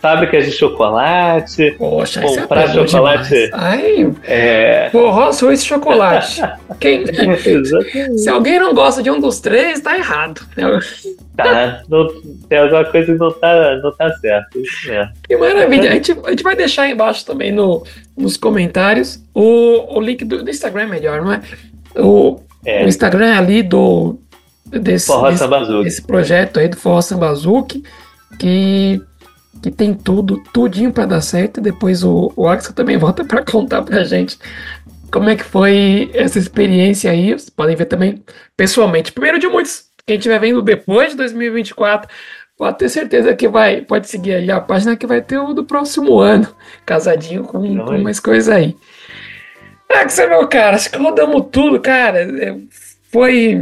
fábricas 0.00 0.46
de 0.46 0.52
chocolate. 0.52 1.74
Poxa, 1.76 2.22
comprar 2.22 2.64
é 2.64 2.86
chocolate. 2.86 3.50
Ai, 3.52 4.12
é... 4.24 4.88
Forró 4.90 5.30
Suíça 5.32 5.64
chocolate. 5.64 6.42
Quem... 6.80 7.04
Se 8.16 8.28
alguém 8.28 8.58
não 8.58 8.74
gosta 8.74 9.02
de 9.02 9.10
um 9.10 9.20
dos 9.20 9.40
três, 9.40 9.80
tá 9.80 9.96
errado. 9.96 10.40
Tá, 11.36 11.82
não, 11.88 12.08
tem 12.48 12.58
alguma 12.58 12.84
coisa 12.84 13.12
que 13.12 13.18
não 13.18 13.32
tá, 13.32 13.76
não 13.82 13.92
tá 13.92 14.12
certo. 14.16 14.58
Isso 14.58 14.88
mesmo. 14.88 15.12
Que 15.26 15.36
maravilha. 15.36 15.90
A 15.90 15.94
gente, 15.94 16.12
a 16.24 16.30
gente 16.30 16.42
vai 16.42 16.56
deixar 16.56 16.82
aí 16.82 16.92
embaixo 16.92 17.24
também 17.24 17.52
no, 17.52 17.84
nos 18.16 18.36
comentários 18.36 19.22
o, 19.34 19.96
o 19.96 20.00
link 20.00 20.24
do, 20.24 20.42
do 20.42 20.50
Instagram 20.50 20.88
melhor, 20.88 21.22
não 21.22 21.32
é? 21.32 21.40
O, 21.96 22.40
é. 22.64 22.84
o 22.84 22.88
Instagram 22.88 23.36
ali 23.36 23.62
do 23.62 24.18
desse, 24.66 25.10
desse, 25.22 25.48
desse, 25.82 26.02
projeto 26.02 26.60
aí 26.60 26.68
do 26.68 26.76
Forró 26.76 27.00
Sambazuki, 27.00 27.82
que 28.38 29.02
que 29.62 29.70
tem 29.70 29.94
tudo, 29.94 30.42
tudinho 30.52 30.92
para 30.92 31.06
dar 31.06 31.20
certo. 31.20 31.58
E 31.58 31.62
depois 31.62 32.02
o, 32.04 32.32
o 32.36 32.48
Axel 32.48 32.74
também 32.74 32.96
volta 32.96 33.24
para 33.24 33.44
contar 33.44 33.82
pra 33.82 34.04
gente 34.04 34.38
como 35.10 35.28
é 35.28 35.36
que 35.36 35.44
foi 35.44 36.10
essa 36.14 36.38
experiência 36.38 37.10
aí. 37.10 37.30
Vocês 37.32 37.50
podem 37.50 37.76
ver 37.76 37.86
também 37.86 38.22
pessoalmente. 38.56 39.12
Primeiro 39.12 39.38
de 39.38 39.48
muitos. 39.48 39.90
Quem 40.06 40.16
estiver 40.16 40.40
vendo 40.40 40.62
depois 40.62 41.10
de 41.10 41.16
2024, 41.18 42.10
pode 42.56 42.78
ter 42.78 42.88
certeza 42.88 43.34
que 43.34 43.48
vai, 43.48 43.82
pode 43.82 44.08
seguir 44.08 44.34
aí 44.34 44.50
a 44.50 44.60
página 44.60 44.96
que 44.96 45.06
vai 45.06 45.20
ter 45.20 45.38
o 45.38 45.52
do 45.52 45.64
próximo 45.64 46.18
ano, 46.18 46.48
casadinho 46.84 47.44
com, 47.44 47.60
com 47.84 47.98
mais 47.98 48.18
coisa 48.18 48.54
aí. 48.54 48.76
Axel, 49.88 50.28
meu 50.28 50.48
cara, 50.48 50.76
acho 50.76 50.90
que 50.90 50.98
rodamos 50.98 51.46
tudo, 51.50 51.80
cara. 51.80 52.20
É, 52.20 52.56
foi 53.10 53.54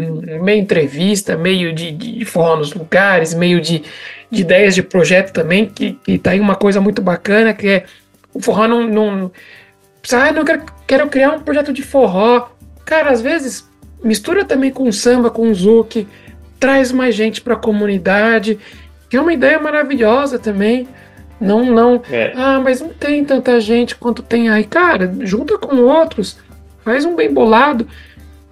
meio 0.43 0.61
entrevista, 0.61 1.37
meio 1.37 1.73
de, 1.73 1.91
de 1.91 2.25
forró 2.25 2.57
nos 2.57 2.75
lugares, 2.75 3.33
meio 3.35 3.61
de, 3.61 3.83
de 4.31 4.43
ideias 4.43 4.75
de 4.75 4.83
projeto 4.83 5.33
também, 5.33 5.67
que, 5.67 5.99
que 6.05 6.19
tá 6.19 6.31
aí 6.31 6.41
uma 6.41 6.55
coisa 6.55 6.81
muito 6.81 7.01
bacana, 7.01 7.55
que 7.55 7.69
é 7.69 7.85
o 8.33 8.41
forró 8.41 8.69
não. 8.69 8.87
não 8.87 9.33
ah, 10.13 10.33
não 10.33 10.45
quero, 10.45 10.63
quero 10.87 11.09
criar 11.09 11.33
um 11.33 11.41
projeto 11.41 11.73
de 11.73 11.83
forró. 11.83 12.49
Cara, 12.85 13.11
às 13.11 13.21
vezes 13.21 13.69
mistura 14.03 14.45
também 14.45 14.71
com 14.71 14.91
samba, 14.93 15.31
com 15.31 15.53
zouk, 15.53 16.07
traz 16.59 16.93
mais 16.93 17.15
gente 17.15 17.41
para 17.41 17.55
a 17.55 17.59
comunidade, 17.59 18.59
que 19.09 19.17
é 19.17 19.21
uma 19.21 19.33
ideia 19.33 19.59
maravilhosa 19.59 20.39
também. 20.39 20.89
Não, 21.41 21.65
não. 21.65 22.03
É. 22.11 22.33
Ah, 22.35 22.61
mas 22.61 22.81
não 22.81 22.89
tem 22.89 23.25
tanta 23.25 23.61
gente 23.61 23.95
quanto 23.95 24.23
tem 24.23 24.49
aí. 24.49 24.65
Cara, 24.65 25.13
junta 25.21 25.57
com 25.59 25.77
outros, 25.77 26.39
faz 26.85 27.05
um 27.05 27.15
bem 27.15 27.33
bolado. 27.33 27.87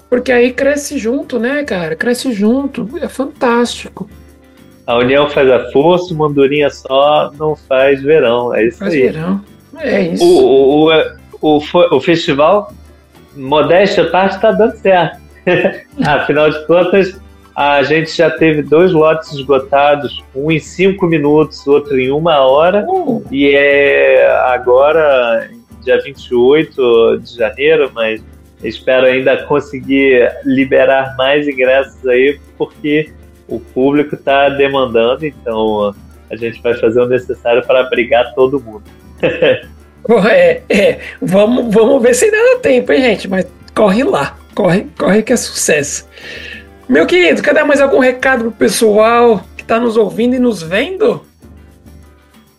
Porque 0.09 0.31
aí 0.31 0.53
cresce 0.53 0.99
junto, 0.99 1.39
né, 1.39 1.65
cara? 1.65 1.97
Cresce 1.97 2.33
junto. 2.33 2.89
É 3.01 3.09
fantástico. 3.09 4.09
A 4.87 4.97
união 4.99 5.29
faz 5.29 5.51
a 5.51 5.71
força, 5.71 6.15
uma 6.15 6.29
andorinha 6.29 6.71
só 6.71 7.31
não 7.39 7.57
faz 7.57 8.03
verão. 8.03 8.55
É 8.55 8.67
isso 8.67 8.79
faz 8.79 8.95
aí. 8.95 9.03
verão. 9.03 9.41
É 9.79 10.01
isso. 10.03 10.25
O, 10.25 10.89
o, 10.89 10.93
o, 11.41 11.59
o, 11.59 11.97
o 11.97 12.01
festival, 12.01 12.73
modéstia 13.35 14.05
à 14.05 14.11
parte, 14.11 14.37
está 14.37 14.53
dando 14.53 14.77
certo. 14.77 15.21
Afinal 16.07 16.51
de 16.51 16.67
contas, 16.67 17.21
a 17.55 17.83
gente 17.83 18.17
já 18.17 18.31
teve 18.31 18.63
dois 18.63 18.93
lotes 18.93 19.33
esgotados, 19.33 20.25
um 20.35 20.51
em 20.51 20.59
cinco 20.59 21.07
minutos, 21.07 21.67
outro 21.67 21.99
em 21.99 22.11
uma 22.11 22.39
hora. 22.39 22.87
Uh. 22.89 23.25
E 23.31 23.49
é 23.55 24.27
agora, 24.53 25.51
dia 25.83 26.01
28 26.01 27.19
de 27.19 27.37
janeiro, 27.37 27.91
mas 27.93 28.23
Espero 28.63 29.07
ainda 29.07 29.45
conseguir 29.45 30.29
liberar 30.45 31.15
mais 31.17 31.47
ingressos 31.47 32.07
aí, 32.07 32.39
porque 32.57 33.13
o 33.49 33.61
público 33.61 34.15
está 34.15 34.49
demandando, 34.49 35.25
então 35.27 35.95
a 36.31 36.37
gente 36.37 36.61
vai 36.63 36.75
fazer 36.75 37.01
o 37.01 37.07
necessário 37.07 37.65
para 37.67 37.81
abrigar 37.81 38.35
todo 38.35 38.61
mundo. 38.61 38.85
é, 40.29 40.63
é, 40.69 41.01
vamos, 41.21 41.73
vamos 41.73 42.03
ver 42.03 42.15
se 42.15 42.31
dá 42.31 42.59
tempo, 42.61 42.93
hein, 42.93 43.03
gente? 43.03 43.29
Mas 43.29 43.47
corre 43.75 44.03
lá, 44.05 44.37
corre, 44.55 44.87
corre 44.99 45.23
que 45.23 45.33
é 45.33 45.37
sucesso. 45.37 46.09
Meu 46.89 47.07
querido, 47.07 47.43
quer 47.43 47.55
dar 47.55 47.65
mais 47.65 47.81
algum 47.81 47.99
recado 47.99 48.43
pro 48.43 48.53
pessoal 48.53 49.45
que 49.57 49.63
está 49.63 49.79
nos 49.79 49.97
ouvindo 49.97 50.35
e 50.35 50.39
nos 50.39 50.63
vendo? 50.63 51.25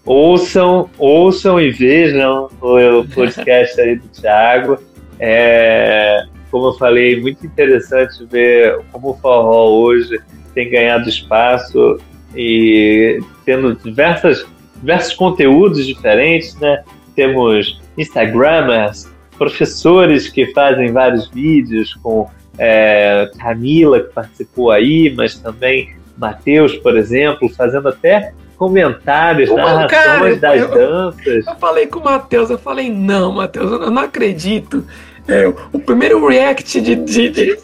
Ouçam, 0.06 0.90
ouçam 0.98 1.60
e 1.60 1.72
vejam 1.72 2.50
o 2.62 3.06
podcast 3.14 3.80
aí 3.80 3.96
do 3.98 4.08
Thiago. 4.08 4.80
É, 5.20 6.24
como 6.50 6.68
eu 6.68 6.74
falei, 6.74 7.20
muito 7.20 7.46
interessante 7.46 8.26
ver 8.26 8.80
como 8.92 9.12
o 9.12 9.18
forró 9.18 9.70
hoje 9.70 10.20
tem 10.58 10.72
ganhado 10.72 11.08
espaço 11.08 12.00
e 12.36 13.20
tendo 13.46 13.76
diversas, 13.76 14.44
diversos 14.78 15.14
conteúdos 15.14 15.86
diferentes, 15.86 16.56
né? 16.56 16.84
Temos 17.16 17.80
Instagramers, 17.96 19.08
professores 19.38 20.28
que 20.28 20.52
fazem 20.54 20.92
vários 20.92 21.30
vídeos 21.30 21.94
com 22.02 22.28
é, 22.58 23.30
Camila, 23.40 24.00
que 24.00 24.12
participou 24.12 24.72
aí, 24.72 25.14
mas 25.16 25.36
também 25.38 25.96
Matheus, 26.18 26.74
por 26.74 26.98
exemplo, 26.98 27.48
fazendo 27.50 27.90
até 27.90 28.34
comentários, 28.58 29.52
narrações 29.52 29.92
cara, 29.92 30.36
das 30.38 30.62
eu, 30.62 30.70
danças. 30.70 31.46
Eu 31.46 31.56
falei 31.58 31.86
com 31.86 32.00
o 32.00 32.04
Matheus, 32.04 32.50
eu 32.50 32.58
falei, 32.58 32.92
não, 32.92 33.32
Matheus, 33.32 33.72
eu 33.72 33.92
não 33.92 34.02
acredito. 34.02 34.84
É, 35.28 35.48
o 35.72 35.78
primeiro 35.78 36.28
react 36.28 36.82
de, 36.82 36.96
de, 36.96 37.30
de, 37.30 37.60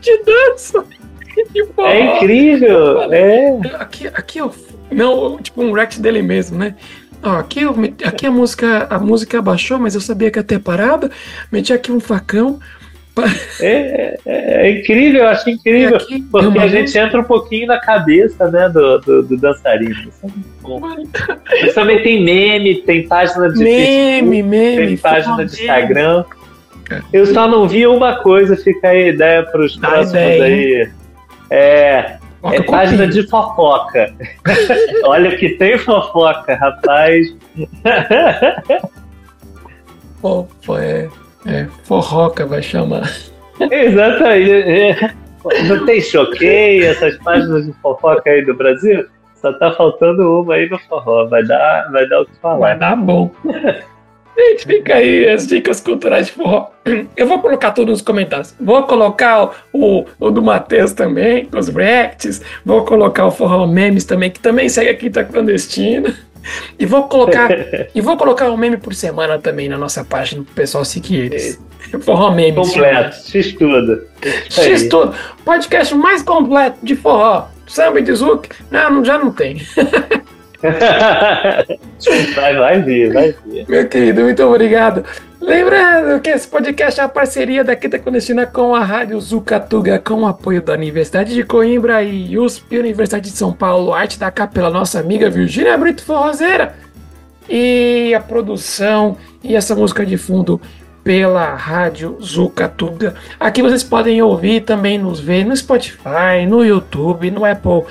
de 0.00 0.22
dança. 0.24 0.84
É 1.78 2.16
incrível! 2.16 3.12
É. 3.12 3.60
Aqui, 3.78 4.06
aqui 4.08 4.38
eu. 4.38 4.54
Não, 4.90 5.38
tipo 5.38 5.62
um 5.62 5.72
react 5.72 6.00
dele 6.00 6.22
mesmo, 6.22 6.58
né? 6.58 6.74
Ó, 7.22 7.38
aqui, 7.38 7.62
eu, 7.62 7.74
aqui 8.04 8.26
a 8.26 8.30
música 8.30 8.86
a 8.90 8.98
música 8.98 9.38
abaixou, 9.38 9.78
mas 9.78 9.94
eu 9.94 10.00
sabia 10.00 10.30
que 10.30 10.38
ia 10.38 10.44
ter 10.44 10.58
parada. 10.58 11.10
Meti 11.50 11.72
aqui 11.72 11.90
um 11.90 12.00
facão. 12.00 12.60
É, 13.60 14.18
é, 14.26 14.66
é 14.66 14.70
incrível, 14.78 15.22
eu 15.22 15.28
acho 15.28 15.48
incrível. 15.48 15.96
Aqui, 15.96 16.20
porque 16.20 16.58
a 16.58 16.68
gente 16.68 16.98
entra 16.98 17.20
um 17.20 17.24
pouquinho 17.24 17.68
na 17.68 17.78
cabeça 17.78 18.50
né, 18.50 18.68
do, 18.68 18.98
do, 18.98 19.22
do 19.22 19.36
dançarino. 19.36 20.10
Isso 21.62 21.70
é 21.70 21.72
também 21.72 22.02
tem 22.02 22.24
meme, 22.24 22.82
tem 22.82 23.06
página 23.06 23.52
de 23.52 23.62
meme, 23.62 23.78
Facebook, 23.78 24.42
meme, 24.42 24.86
tem 24.86 24.96
página 24.96 25.44
de 25.44 25.54
Instagram. 25.54 26.24
Eu 27.12 27.26
só 27.26 27.48
não 27.48 27.68
vi 27.68 27.86
uma 27.86 28.16
coisa, 28.16 28.56
fica 28.56 28.88
aí 28.88 29.04
a 29.04 29.08
ideia 29.08 29.42
para 29.44 29.64
os 29.64 29.76
próximos 29.76 30.10
ideia, 30.10 30.44
aí. 30.44 30.90
É, 31.50 32.18
é 32.52 32.62
página 32.62 33.06
de 33.06 33.26
fofoca. 33.28 34.12
Olha 35.04 35.36
que 35.36 35.50
tem 35.50 35.78
fofoca, 35.78 36.54
rapaz. 36.54 37.34
Pô, 40.20 40.46
é, 40.78 41.08
é, 41.46 41.66
forroca 41.84 42.46
vai 42.46 42.62
chamar. 42.62 43.10
Exatamente. 43.60 45.14
Não 45.68 45.84
tem 45.84 46.00
choqueio 46.00 46.86
essas 46.86 47.16
páginas 47.18 47.66
de 47.66 47.72
fofoca 47.74 48.30
aí 48.30 48.44
do 48.44 48.54
Brasil? 48.54 49.06
Só 49.34 49.52
tá 49.52 49.72
faltando 49.72 50.40
uma 50.40 50.54
aí 50.54 50.68
no 50.70 50.78
forró. 50.78 51.26
Vai 51.26 51.44
dar, 51.44 51.90
vai 51.92 52.08
dar 52.08 52.22
o 52.22 52.26
que 52.26 52.34
falar. 52.40 52.58
Vai 52.58 52.78
dar 52.78 52.96
bom. 52.96 53.30
Gente, 54.36 54.66
fica 54.66 54.96
aí 54.96 55.28
as 55.28 55.46
dicas 55.46 55.80
culturais 55.80 56.26
de 56.26 56.32
forró. 56.32 56.70
Eu 57.16 57.26
vou 57.26 57.38
colocar 57.40 57.70
tudo 57.70 57.90
nos 57.90 58.02
comentários. 58.02 58.54
Vou 58.60 58.82
colocar 58.82 59.50
o, 59.72 60.04
o 60.18 60.30
do 60.30 60.42
Matheus 60.42 60.92
também, 60.92 61.46
com 61.46 61.58
os 61.58 61.68
reacts. 61.68 62.42
Vou 62.64 62.84
colocar 62.84 63.26
o 63.26 63.30
forró 63.30 63.66
memes 63.66 64.04
também, 64.04 64.30
que 64.30 64.40
também 64.40 64.68
segue 64.68 64.90
aqui, 64.90 65.08
tá 65.08 65.24
clandestino. 65.24 66.12
E 66.78 66.84
vou 66.84 67.04
colocar 67.04 67.48
e 67.94 68.00
vou 68.00 68.16
colocar 68.16 68.50
um 68.50 68.56
meme 68.56 68.76
por 68.76 68.94
semana 68.94 69.38
também 69.38 69.68
na 69.68 69.78
nossa 69.78 70.04
página 70.04 70.42
pro 70.42 70.54
pessoal 70.54 70.84
seguir 70.84 71.26
eles. 71.26 71.60
Forró 72.00 72.30
memes. 72.32 72.68
Completo, 72.68 73.16
X 73.30 73.52
tudo. 73.54 74.02
X 74.50 74.88
tudo. 74.88 75.14
Podcast 75.44 75.94
mais 75.94 76.22
completo 76.22 76.78
de 76.82 76.96
forró. 76.96 77.48
Samba 77.66 78.00
e 78.00 78.02
de? 78.02 78.12
Não, 78.70 79.04
já 79.04 79.16
não 79.16 79.32
tem. 79.32 79.62
vai, 82.34 82.56
vai 82.56 82.82
vir, 82.82 83.12
vai 83.12 83.34
vir. 83.46 83.66
Meu 83.68 83.88
querido, 83.88 84.22
muito 84.22 84.42
obrigado. 84.42 85.04
Lembrando 85.40 86.20
que 86.22 86.30
esse 86.30 86.48
podcast 86.48 86.98
é 86.98 87.04
a 87.04 87.08
parceria 87.08 87.62
da 87.62 87.76
Quinta 87.76 87.98
Clandestina 87.98 88.46
com 88.46 88.74
a 88.74 88.82
Rádio 88.82 89.20
Zucatuga, 89.20 89.98
com 89.98 90.22
o 90.22 90.26
apoio 90.26 90.62
da 90.62 90.72
Universidade 90.72 91.34
de 91.34 91.44
Coimbra 91.44 92.02
e 92.02 92.38
USP, 92.38 92.78
Universidade 92.78 93.30
de 93.30 93.36
São 93.36 93.52
Paulo, 93.52 93.92
arte 93.92 94.18
da 94.18 94.30
capela 94.30 94.70
nossa 94.70 94.98
amiga 94.98 95.28
Virgínia 95.28 95.76
Brito 95.76 96.02
Forrozeira. 96.02 96.74
E 97.46 98.14
a 98.14 98.20
produção 98.20 99.18
e 99.42 99.54
essa 99.54 99.74
música 99.74 100.06
de 100.06 100.16
fundo 100.16 100.58
pela 101.04 101.54
Rádio 101.54 102.16
Zucatuga. 102.22 103.14
Aqui 103.38 103.60
vocês 103.60 103.84
podem 103.84 104.22
ouvir 104.22 104.62
também 104.62 104.96
nos 104.96 105.20
ver 105.20 105.44
no 105.44 105.54
Spotify, 105.54 106.46
no 106.48 106.64
YouTube, 106.64 107.30
no 107.30 107.44
Apple, 107.44 107.82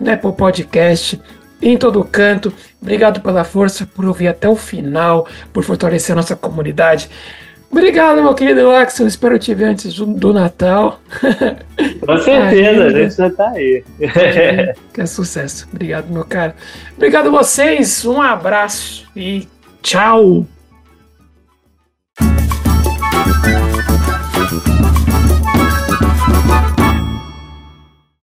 no 0.00 0.12
Apple 0.12 0.32
Podcast 0.32 1.20
em 1.60 1.76
todo 1.76 2.04
canto. 2.04 2.52
Obrigado 2.80 3.20
pela 3.20 3.44
força, 3.44 3.86
por 3.86 4.04
ouvir 4.04 4.28
até 4.28 4.48
o 4.48 4.56
final, 4.56 5.26
por 5.52 5.64
fortalecer 5.64 6.12
a 6.12 6.16
nossa 6.16 6.36
comunidade. 6.36 7.08
Obrigado, 7.70 8.22
meu 8.22 8.34
querido 8.34 8.70
Axel. 8.70 9.06
Espero 9.06 9.38
te 9.38 9.52
ver 9.54 9.64
antes 9.64 9.94
do, 9.94 10.06
do 10.06 10.32
Natal. 10.32 11.00
Com 12.06 12.18
certeza, 12.18 12.84
a 12.84 12.90
gente 12.90 13.16
já 13.16 13.30
tá 13.30 13.50
aí. 13.50 13.84
que 14.94 15.00
é 15.00 15.06
sucesso. 15.06 15.68
Obrigado, 15.70 16.08
meu 16.10 16.24
cara. 16.24 16.54
Obrigado 16.96 17.28
a 17.28 17.30
vocês. 17.30 18.04
Um 18.04 18.22
abraço 18.22 19.06
e 19.14 19.48
tchau. 19.82 20.46